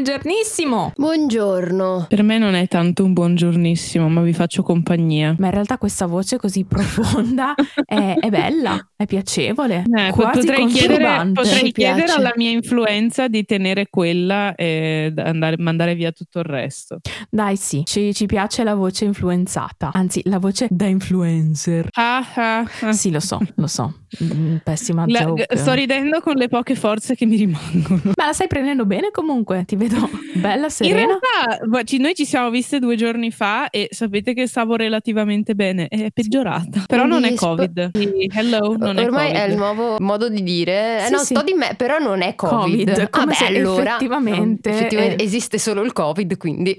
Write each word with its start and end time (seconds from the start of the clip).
Buongiornissimo! 0.00 0.92
Buongiorno. 0.94 2.06
Per 2.08 2.22
me 2.22 2.38
non 2.38 2.54
è 2.54 2.68
tanto 2.68 3.02
un 3.02 3.12
buongiornissimo, 3.12 4.08
ma 4.08 4.20
vi 4.20 4.32
faccio 4.32 4.62
compagnia. 4.62 5.34
Ma 5.36 5.46
in 5.46 5.52
realtà 5.52 5.76
questa 5.76 6.06
voce 6.06 6.36
così 6.36 6.64
profonda 6.64 7.52
è, 7.84 8.14
è 8.20 8.30
bella, 8.30 8.78
è 8.94 9.06
piacevole. 9.06 9.82
Eh, 9.92 10.12
quasi 10.12 10.46
potrei 10.46 10.66
chiedere, 10.66 11.32
potrei 11.32 11.72
chiedere 11.72 12.12
alla 12.12 12.32
mia 12.36 12.50
influenza 12.50 13.26
di 13.26 13.44
tenere 13.44 13.88
quella 13.90 14.54
e 14.54 15.12
andare, 15.16 15.56
mandare 15.58 15.96
via 15.96 16.12
tutto 16.12 16.38
il 16.38 16.44
resto. 16.44 17.00
Dai 17.28 17.56
sì, 17.56 17.82
ci, 17.84 18.14
ci 18.14 18.26
piace 18.26 18.62
la 18.62 18.76
voce 18.76 19.04
influenzata, 19.04 19.90
anzi 19.92 20.22
la 20.26 20.38
voce 20.38 20.68
da 20.70 20.86
influencer. 20.86 21.88
Ah, 21.94 22.24
ah, 22.36 22.70
ah. 22.82 22.92
Sì, 22.92 23.10
lo 23.10 23.18
so, 23.18 23.40
lo 23.56 23.66
so. 23.66 24.02
Mm, 24.24 24.56
Pessima 24.64 25.04
La- 25.06 25.20
joke. 25.20 25.46
sto 25.56 25.72
ridendo 25.74 26.20
con 26.20 26.34
le 26.36 26.48
poche 26.48 26.74
forze 26.74 27.14
che 27.14 27.26
mi 27.26 27.36
rimangono. 27.36 28.12
Ma 28.16 28.26
la 28.26 28.32
stai 28.32 28.46
prendendo 28.46 28.86
bene 28.86 29.10
comunque? 29.10 29.64
Ti 29.66 29.76
vedo 29.76 29.96
bella, 30.34 30.64
In 30.64 30.70
serena. 30.70 30.96
realtà 31.40 31.66
ma 31.66 31.82
ci- 31.82 31.98
noi 31.98 32.14
ci 32.14 32.24
siamo 32.24 32.48
viste 32.50 32.78
due 32.78 32.96
giorni 32.96 33.30
fa 33.30 33.68
e 33.70 33.88
sapete 33.90 34.32
che 34.32 34.46
stavo 34.46 34.76
relativamente 34.76 35.54
bene. 35.54 35.88
È 35.88 36.08
peggiorata. 36.12 36.84
Però 36.86 37.04
non 37.04 37.24
è 37.24 37.30
sp- 37.32 37.38
Covid. 37.38 37.90
Sì, 37.92 38.30
Hello, 38.34 38.76
non 38.78 38.98
è 38.98 39.04
Ormai 39.04 39.26
Covid. 39.32 39.42
è 39.42 39.48
il 39.50 39.56
nuovo 39.56 39.96
modo 40.00 40.28
di 40.30 40.42
dire. 40.42 41.02
Eh, 41.02 41.06
Sì, 41.06 41.12
no, 41.12 41.18
sì. 41.18 41.34
sto 41.34 41.42
di 41.42 41.52
me, 41.54 41.74
però 41.76 41.98
non 41.98 42.22
è 42.22 42.34
Covid. 42.34 42.56
Covid, 42.88 43.10
come 43.10 43.24
Vabbè, 43.26 43.34
se 43.36 43.46
allora, 43.46 43.82
effettivamente- 43.96 44.70
effettivamente 44.70 45.22
eh. 45.22 45.26
esiste 45.26 45.58
solo 45.58 45.82
il 45.82 45.92
Covid, 45.92 46.36
quindi 46.38 46.76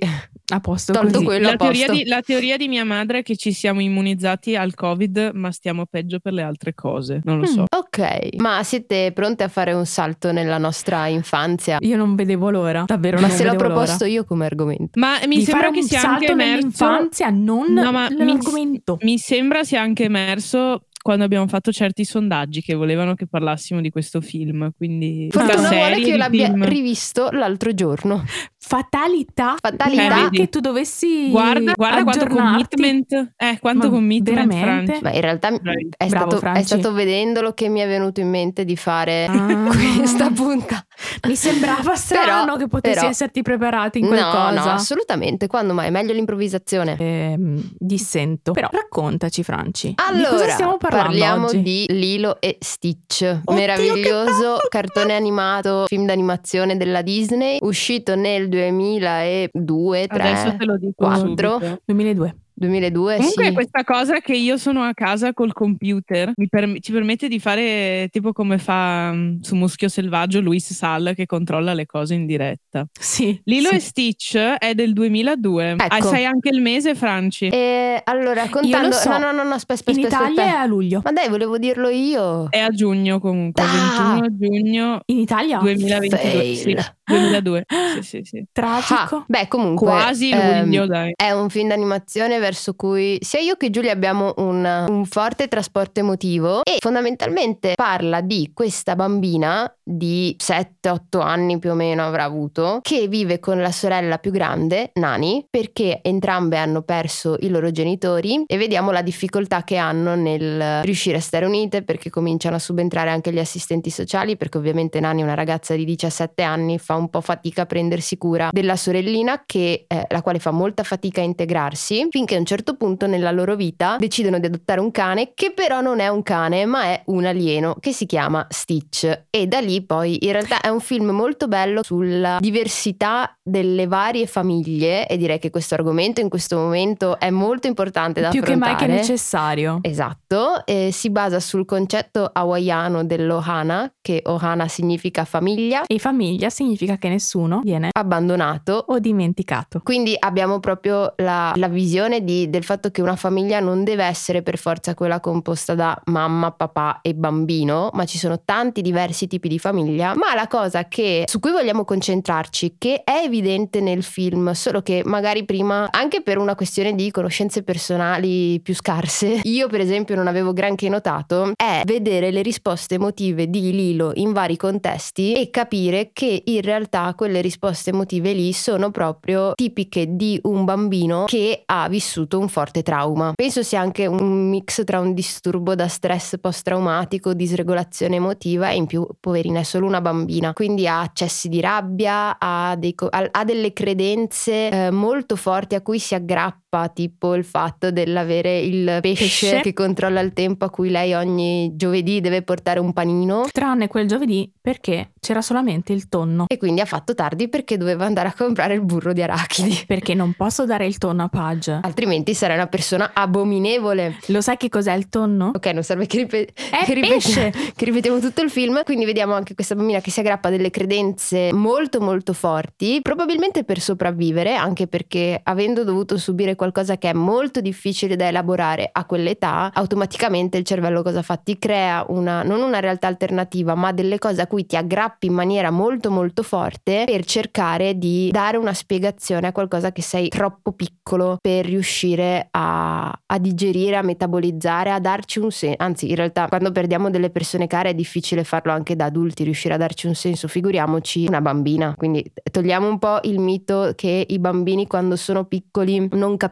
A 0.49 0.59
posto 0.59 0.93
Tolto 0.93 1.13
così. 1.13 1.25
quello. 1.25 1.47
La 1.47 1.53
a 1.53 1.55
teoria, 1.57 1.85
posto. 1.87 2.01
di, 2.03 2.09
la 2.09 2.21
teoria 2.21 2.57
di 2.57 2.67
mia 2.67 2.83
madre 2.85 3.19
è 3.19 3.23
che 3.23 3.35
ci 3.35 3.51
siamo 3.51 3.81
immunizzati 3.81 4.55
al 4.55 4.73
Covid, 4.73 5.31
ma 5.33 5.51
stiamo 5.51 5.85
peggio 5.85 6.19
per 6.19 6.33
le 6.33 6.41
altre 6.41 6.73
cose. 6.73 7.21
Non 7.23 7.39
lo 7.39 7.45
so. 7.45 7.61
Mm. 7.61 7.65
Ok, 7.77 8.35
ma 8.37 8.63
siete 8.63 9.11
pronte 9.13 9.43
a 9.43 9.47
fare 9.47 9.73
un 9.73 9.85
salto 9.85 10.31
nella 10.31 10.57
nostra 10.57 11.07
infanzia? 11.07 11.77
Io 11.81 11.97
non 11.97 12.15
vedevo 12.15 12.49
l'ora, 12.49 12.83
davvero 12.85 13.19
Ma 13.19 13.27
non 13.27 13.35
se 13.35 13.43
l'ho 13.43 13.55
proposto 13.55 14.03
l'ora. 14.05 14.09
io 14.15 14.25
come 14.25 14.45
argomento. 14.45 14.99
Ma 14.99 15.17
mi 15.27 15.35
Di 15.37 15.43
sembra 15.43 15.67
fare 15.67 15.73
che 15.73 15.79
un 15.81 15.87
sia 15.87 15.99
salto 15.99 16.15
anche 16.31 16.31
emerso. 16.31 16.85
non 17.31 17.65
No, 17.73 17.91
ma 17.91 18.07
mi- 18.09 18.15
nell'argomento. 18.17 18.97
Mi 19.01 19.17
sembra 19.17 19.63
sia 19.63 19.81
anche 19.81 20.03
emerso 20.05 20.83
quando 21.01 21.23
abbiamo 21.23 21.47
fatto 21.47 21.71
certi 21.71 22.03
sondaggi 22.03 22.61
che 22.61 22.73
volevano 22.73 23.13
che 23.13 23.25
parlassimo 23.25 23.79
di 23.79 23.89
questo 23.89 24.19
film. 24.19 24.71
Quindi 24.75 25.29
una 25.33 25.45
Fortuna 25.45 25.69
vuole 25.69 25.95
che 25.95 26.09
io 26.09 26.17
l'abbia 26.17 26.47
film. 26.47 26.65
rivisto 26.65 27.29
l'altro 27.31 27.73
giorno. 27.73 28.23
Fatalità, 28.61 29.55
Fatalità. 29.59 30.25
Eh, 30.25 30.29
che 30.31 30.49
tu 30.49 30.59
dovessi 30.59 31.29
Guarda, 31.29 31.71
guarda 31.75 32.03
quanto 32.03 32.27
commitment. 32.27 33.31
Eh, 33.37 33.57
quanto 33.61 33.87
Ma 33.87 33.93
commitment, 33.93 34.47
veramente? 34.53 34.99
In 35.13 35.21
realtà 35.21 35.49
Bravi. 35.51 35.89
è 35.95 36.07
Bravo, 36.07 36.37
stato, 36.37 36.57
è 36.59 36.61
stato 36.63 36.91
vedendolo 36.91 37.53
che 37.53 37.69
mi 37.69 37.79
è 37.79 37.87
venuto 37.87 38.19
in 38.19 38.29
mente 38.29 38.65
di 38.65 38.75
fare 38.75 39.25
Ah. 39.29 39.69
questa 39.97 40.29
puntata. 40.29 40.85
Mi 41.25 41.35
sembrava 41.37 41.95
strano 41.95 42.43
Però- 42.43 42.55
che 42.57 42.67
potessi 42.67 42.95
però- 42.97 43.09
esserti 43.09 43.41
preparati 43.41 43.99
in 43.99 44.05
No, 44.07 44.11
qualcosa. 44.11 44.63
no, 44.65 44.71
assolutamente. 44.71 45.47
Quando 45.47 45.73
mai? 45.73 45.89
Meglio 45.89 46.11
l'improvvisazione. 46.13 46.97
Ehm, 46.99 47.71
dissento. 47.77 48.51
Però 48.51 48.67
raccontaci, 48.69 49.41
Franci. 49.41 49.87
di 49.87 49.93
Allora, 49.95 50.29
cosa 50.31 50.49
stiamo 50.49 50.75
parlando 50.77 51.07
parliamo 51.07 51.45
oggi? 51.45 51.61
di 51.61 51.85
Lilo 51.91 52.41
e 52.41 52.57
Stitch, 52.59 53.21
Oddio, 53.45 53.53
meraviglioso 53.57 54.57
cartone 54.67 55.15
animato, 55.15 55.85
film 55.87 56.05
d'animazione 56.05 56.75
della 56.75 57.01
Disney, 57.01 57.57
uscito 57.61 58.15
nel 58.15 58.48
2002, 58.49 60.07
3, 60.07 60.21
Adesso 60.21 60.57
te 60.57 60.65
lo 60.65 60.77
dico 60.77 60.93
4, 61.05 61.19
subito. 61.19 61.81
2002. 61.87 62.35
2002, 62.59 63.15
Comunque 63.15 63.45
sì. 63.45 63.53
questa 63.53 63.83
cosa 63.83 64.19
che 64.19 64.35
io 64.35 64.57
sono 64.57 64.83
a 64.83 64.93
casa 64.93 65.33
col 65.33 65.53
computer 65.53 66.31
mi 66.35 66.47
perm- 66.47 66.79
ci 66.79 66.91
permette 66.91 67.27
di 67.27 67.39
fare 67.39 68.07
tipo 68.11 68.33
come 68.33 68.57
fa 68.57 69.11
mm, 69.13 69.39
su 69.41 69.55
Muschio 69.55 69.87
Selvaggio 69.87 70.39
Luis 70.41 70.73
Sal 70.73 71.13
che 71.15 71.25
controlla 71.25 71.73
le 71.73 71.85
cose 71.85 72.13
in 72.13 72.25
diretta. 72.25 72.85
Sì. 72.99 73.39
Lilo 73.45 73.69
sì. 73.69 73.75
e 73.75 73.79
Stitch 73.79 74.37
è 74.37 74.73
del 74.73 74.93
2002. 74.93 75.75
Ah, 75.77 75.97
Ecco. 75.97 76.07
sai 76.07 76.25
anche 76.25 76.49
il 76.49 76.61
mese, 76.61 76.95
Franci? 76.95 77.47
E 77.47 78.01
allora, 78.03 78.47
contando... 78.49 78.91
so. 78.91 79.09
No, 79.09 79.17
no, 79.17 79.31
no, 79.31 79.43
no, 79.43 79.53
aspetta, 79.53 79.91
In 79.91 79.97
aspetta, 80.05 80.15
Italia 80.23 80.43
è 80.43 80.45
aspetta. 80.47 80.61
a 80.61 80.65
luglio. 80.65 81.01
Ma 81.03 81.11
dai, 81.11 81.29
volevo 81.29 81.57
dirlo 81.57 81.89
io. 81.89 82.47
È 82.49 82.59
a 82.59 82.69
giugno 82.69 83.19
comunque, 83.19 83.63
Ah! 83.63 84.19
21 84.21 84.37
giugno 84.37 85.01
In 85.05 85.19
Italia? 85.19 85.57
2022. 85.59 86.55
Sì, 86.55 86.63
Fail. 86.63 86.95
2002. 87.05 87.65
Sì, 87.95 88.01
sì, 88.03 88.21
sì. 88.23 88.45
Tragico. 88.51 89.15
Ah, 89.15 89.25
beh, 89.27 89.47
comunque... 89.47 89.87
Quasi 89.87 90.29
ehm, 90.29 90.65
luglio, 90.65 90.85
dai. 90.85 91.13
È 91.15 91.31
un 91.31 91.49
film 91.49 91.69
d'animazione 91.69 92.39
verso 92.49 92.73
cui 92.73 93.19
sia 93.21 93.39
io 93.39 93.55
che 93.55 93.69
Giulia 93.69 93.91
abbiamo 93.91 94.33
un, 94.37 94.85
un 94.87 95.05
forte 95.05 95.47
trasporto 95.47 95.99
emotivo 95.99 96.63
e 96.63 96.77
fondamentalmente 96.79 97.73
parla 97.75 98.21
di 98.21 98.49
questa 98.55 98.95
bambina 98.95 99.71
di 99.83 100.35
7-8 100.39 101.21
anni 101.21 101.59
più 101.59 101.71
o 101.71 101.73
meno 101.75 102.03
avrà 102.03 102.23
avuto 102.23 102.79
che 102.81 103.07
vive 103.07 103.39
con 103.39 103.61
la 103.61 103.71
sorella 103.71 104.17
più 104.17 104.31
grande, 104.31 104.89
Nani, 104.95 105.45
perché 105.47 105.99
entrambe 106.01 106.57
hanno 106.57 106.81
perso 106.81 107.37
i 107.41 107.49
loro 107.49 107.69
genitori 107.69 108.43
e 108.47 108.57
vediamo 108.57 108.89
la 108.89 109.03
difficoltà 109.03 109.63
che 109.63 109.77
hanno 109.77 110.15
nel 110.15 110.81
riuscire 110.83 111.17
a 111.17 111.21
stare 111.21 111.45
unite 111.45 111.83
perché 111.83 112.09
cominciano 112.09 112.55
a 112.55 112.59
subentrare 112.59 113.11
anche 113.11 113.31
gli 113.31 113.39
assistenti 113.39 113.91
sociali 113.91 114.37
perché 114.37 114.57
ovviamente 114.57 114.99
Nani, 114.99 115.21
una 115.21 115.35
ragazza 115.35 115.75
di 115.75 115.85
17 115.85 116.41
anni, 116.41 116.79
fa 116.79 116.95
un 116.95 117.09
po' 117.09 117.21
fatica 117.21 117.63
a 117.63 117.65
prendersi 117.67 118.17
cura 118.17 118.49
della 118.51 118.75
sorellina 118.75 119.43
che, 119.45 119.85
eh, 119.87 120.05
la 120.09 120.21
quale 120.23 120.39
fa 120.39 120.49
molta 120.49 120.81
fatica 120.83 121.21
a 121.21 121.23
integrarsi 121.23 122.07
finché 122.09 122.35
a 122.39 122.41
un 122.41 122.45
certo 122.45 122.75
punto 122.75 123.05
nella 123.05 123.31
loro 123.31 123.55
vita 123.55 123.97
decidono 123.99 124.39
di 124.39 124.45
adottare 124.47 124.79
un 124.79 124.91
cane 124.91 125.31
che 125.35 125.51
però 125.51 125.81
non 125.81 125.99
è 125.99 126.07
un 126.07 126.23
cane 126.23 126.65
ma 126.65 126.83
è 126.85 127.01
un 127.07 127.25
alieno 127.25 127.75
che 127.79 127.91
si 127.91 128.05
chiama 128.05 128.45
Stitch 128.49 129.25
e 129.29 129.47
da 129.47 129.59
lì 129.59 129.81
poi 129.83 130.25
in 130.25 130.31
realtà 130.31 130.61
è 130.61 130.69
un 130.69 130.79
film 130.79 131.09
molto 131.09 131.47
bello 131.47 131.83
sulla 131.83 132.37
diversità 132.39 133.35
delle 133.43 133.87
varie 133.87 134.25
famiglie 134.25 135.07
e 135.07 135.17
direi 135.17 135.39
che 135.39 135.49
questo 135.49 135.75
argomento 135.75 136.21
in 136.21 136.29
questo 136.29 136.57
momento 136.57 137.19
è 137.19 137.29
molto 137.29 137.67
importante 137.67 138.21
da 138.21 138.29
Più 138.29 138.41
che 138.41 138.55
mai 138.55 138.71
affrontare. 138.71 138.91
che 138.93 138.97
necessario. 138.99 139.79
Esatto, 139.81 140.63
si 140.91 141.09
basa 141.09 141.39
sul 141.39 141.65
concetto 141.65 142.29
hawaiano 142.31 143.03
dell'ohana, 143.03 143.91
che 144.09 144.21
ohana 144.25 144.67
significa 144.67 145.23
famiglia, 145.23 145.83
E 145.85 145.99
famiglia 145.99 146.49
significa 146.49 146.97
che 146.97 147.09
nessuno 147.09 147.61
viene 147.63 147.89
abbandonato. 147.91 148.85
o 148.87 148.97
dimenticato. 148.97 149.81
Quindi 149.83 150.15
abbiamo 150.17 150.59
proprio 150.59 151.13
la, 151.17 151.53
la 151.55 151.67
visione 151.67 152.23
di- 152.23 152.49
del 152.49 152.63
fatto 152.63 152.89
che 152.89 153.03
una 153.03 153.15
famiglia 153.15 153.59
non 153.59 153.83
deve 153.83 154.03
essere 154.05 154.41
per 154.41 154.57
forza 154.57 154.95
quella 154.95 155.19
composta 155.19 155.75
da 155.75 155.99
mamma, 156.05 156.49
papà 156.51 157.01
e 157.03 157.13
bambino, 157.13 157.91
ma 157.93 158.05
ci 158.05 158.17
sono 158.17 158.41
tanti 158.43 158.81
diversi 158.81 159.27
tipi 159.27 159.47
di 159.47 159.59
famiglia. 159.59 160.15
Ma 160.15 160.33
la 160.33 160.47
cosa 160.47 160.87
che, 160.87 161.25
su 161.27 161.39
cui 161.39 161.51
vogliamo 161.51 161.85
concentrarci, 161.85 162.75
che 162.79 163.03
è 163.03 163.21
evidente 163.25 163.79
nel 163.79 164.01
film, 164.01 164.51
solo 164.53 164.81
che 164.81 165.03
magari 165.05 165.45
prima, 165.45 165.87
anche 165.91 166.21
per 166.23 166.39
una 166.39 166.55
questione 166.55 166.95
di 166.95 167.11
conoscenze 167.11 167.61
personali 167.61 168.59
più 168.61 168.73
scarse, 168.73 169.41
io 169.43 169.67
per 169.67 169.81
esempio 169.81 170.15
non 170.15 170.25
avevo 170.27 170.51
granché 170.53 170.89
notato, 170.89 171.51
è 171.55 171.81
vedere 171.85 172.31
le 172.31 172.41
risposte 172.41 172.95
emotive 172.95 173.49
di 173.49 173.71
Lilo 173.71 173.98
in 174.15 174.33
vari 174.33 174.57
contesti 174.57 175.33
e 175.33 175.49
capire 175.49 176.11
che 176.13 176.43
in 176.45 176.61
realtà 176.61 177.13
quelle 177.15 177.41
risposte 177.41 177.89
emotive 177.89 178.33
lì 178.33 178.53
sono 178.53 178.91
proprio 178.91 179.53
tipiche 179.53 180.15
di 180.15 180.39
un 180.43 180.65
bambino 180.65 181.25
che 181.25 181.63
ha 181.65 181.87
vissuto 181.89 182.39
un 182.39 182.47
forte 182.47 182.83
trauma. 182.83 183.33
Penso 183.35 183.63
sia 183.63 183.81
anche 183.81 184.05
un 184.05 184.49
mix 184.49 184.83
tra 184.83 184.99
un 184.99 185.13
disturbo 185.13 185.75
da 185.75 185.87
stress 185.87 186.39
post-traumatico, 186.39 187.33
disregolazione 187.33 188.17
emotiva 188.17 188.69
e 188.69 188.75
in 188.75 188.85
più, 188.85 189.07
poverina, 189.19 189.59
è 189.59 189.63
solo 189.63 189.85
una 189.85 190.01
bambina, 190.01 190.53
quindi 190.53 190.87
ha 190.87 191.01
accessi 191.01 191.49
di 191.49 191.59
rabbia, 191.59 192.37
ha, 192.39 192.75
dei 192.77 192.95
ha 193.31 193.43
delle 193.43 193.73
credenze 193.73 194.69
eh, 194.69 194.91
molto 194.91 195.35
forti 195.35 195.75
a 195.75 195.81
cui 195.81 195.99
si 195.99 196.15
aggrappa, 196.15 196.68
tipo 196.93 197.33
il 197.33 197.43
fatto 197.43 197.91
dell'avere 197.91 198.59
il 198.59 198.99
pesce, 199.01 199.61
che 199.61 199.73
controlla 199.73 200.19
il 200.19 200.33
tempo 200.33 200.65
a 200.65 200.69
cui 200.69 200.89
lei 200.89 201.13
ogni 201.13 201.75
giovedì 201.75 202.21
deve 202.21 202.43
portare 202.43 202.79
un 202.79 202.93
panino. 202.93 203.47
Tranne 203.51 203.87
quel 203.87 204.07
giovedì 204.07 204.51
perché 204.61 205.11
c'era 205.19 205.41
solamente 205.41 205.93
il 205.93 206.07
tonno. 206.09 206.45
E 206.47 206.57
quindi 206.57 206.81
ha 206.81 206.85
fatto 206.85 207.15
tardi 207.15 207.49
perché 207.49 207.77
doveva 207.77 208.05
andare 208.05 208.27
a 208.27 208.33
comprare 208.37 208.75
il 208.75 208.81
burro 208.81 209.13
di 209.13 209.21
arachidi. 209.21 209.85
Perché 209.89 210.13
non 210.13 210.33
posso 210.33 210.65
dare 210.65 210.85
il 210.85 210.97
tonno 210.97 211.23
a 211.23 211.27
Page. 211.27 211.79
Altrimenti 211.81 212.33
sarai 212.33 212.55
una 212.55 212.67
persona 212.67 213.11
abominevole. 213.13 214.17
Lo 214.27 214.41
sai 214.41 214.57
che 214.57 214.69
cos'è 214.69 214.93
il 214.93 215.09
tonno? 215.09 215.51
Ok, 215.55 215.65
non 215.67 215.83
serve 215.83 216.05
che, 216.05 216.17
ripe- 216.17 216.47
È 216.53 216.83
che 216.85 216.99
pesce! 216.99 217.51
che 217.75 217.85
ripetiamo 217.85 218.19
tutto 218.19 218.41
il 218.41 218.49
film. 218.49 218.83
Quindi 218.83 219.05
vediamo 219.05 219.33
anche 219.33 219.55
questa 219.55 219.75
bambina 219.75 220.01
che 220.01 220.11
si 220.11 220.19
aggrappa 220.19 220.49
a 220.49 220.51
delle 220.51 220.69
credenze 220.69 221.51
molto 221.53 221.99
molto 221.99 222.33
forti, 222.33 222.99
probabilmente 223.01 223.63
per 223.63 223.79
sopravvivere, 223.79 224.53
anche 224.55 224.87
perché 224.87 225.39
avendo 225.43 225.83
dovuto 225.83 226.17
subire 226.17 226.55
qualcosa 226.59 226.97
che 226.97 227.09
è 227.09 227.13
molto 227.13 227.61
difficile 227.61 228.17
da 228.17 228.27
elaborare 228.27 228.89
a 228.91 229.05
quell'età, 229.05 229.71
automaticamente 229.73 230.57
il 230.57 230.65
cervello 230.65 231.01
cosa 231.01 231.21
fa? 231.21 231.37
Ti 231.37 231.57
crea 231.57 232.03
una, 232.09 232.43
non 232.43 232.61
una 232.61 232.81
realtà 232.81 233.07
alternativa, 233.07 233.75
ma 233.75 233.93
delle 233.93 234.19
cose 234.19 234.41
a 234.41 234.47
cui 234.47 234.65
ti 234.65 234.75
aggrappi 234.75 235.27
in 235.27 235.33
maniera 235.33 235.71
molto 235.71 236.11
molto 236.11 236.43
forte 236.43 237.05
per 237.05 237.23
cercare 237.23 237.97
di 237.97 238.29
dare 238.31 238.57
una 238.57 238.73
spiegazione 238.73 239.47
a 239.47 239.51
qualcosa 239.53 239.93
che 239.93 240.01
sei 240.01 240.27
troppo 240.27 240.73
piccolo 240.73 241.37
per 241.41 241.65
riuscire 241.65 242.49
a, 242.51 243.09
a 243.25 243.39
digerire, 243.39 243.95
a 243.95 244.01
metabolizzare, 244.01 244.91
a 244.91 244.99
darci 244.99 245.39
un 245.39 245.51
senso. 245.51 245.77
Anzi, 245.79 246.09
in 246.09 246.15
realtà 246.15 246.47
quando 246.49 246.73
perdiamo 246.73 247.09
delle 247.09 247.29
persone 247.29 247.67
care 247.67 247.91
è 247.91 247.93
difficile 247.93 248.43
farlo 248.43 248.73
anche 248.73 248.97
da 248.97 249.05
adulti, 249.05 249.45
riuscire 249.45 249.75
a 249.75 249.77
darci 249.77 250.07
un 250.07 250.15
senso, 250.15 250.49
figuriamoci 250.49 251.25
una 251.25 251.39
bambina. 251.39 251.93
Quindi 251.95 252.29
togliamo 252.51 252.85
un 252.85 252.99
po' 252.99 253.19
il 253.23 253.39
mito 253.39 253.93
che 253.95 254.25
i 254.27 254.39
bambini 254.39 254.87
quando 254.87 255.15
sono 255.15 255.45
piccoli 255.45 256.09
non 256.11 256.35
capiscono 256.35 256.47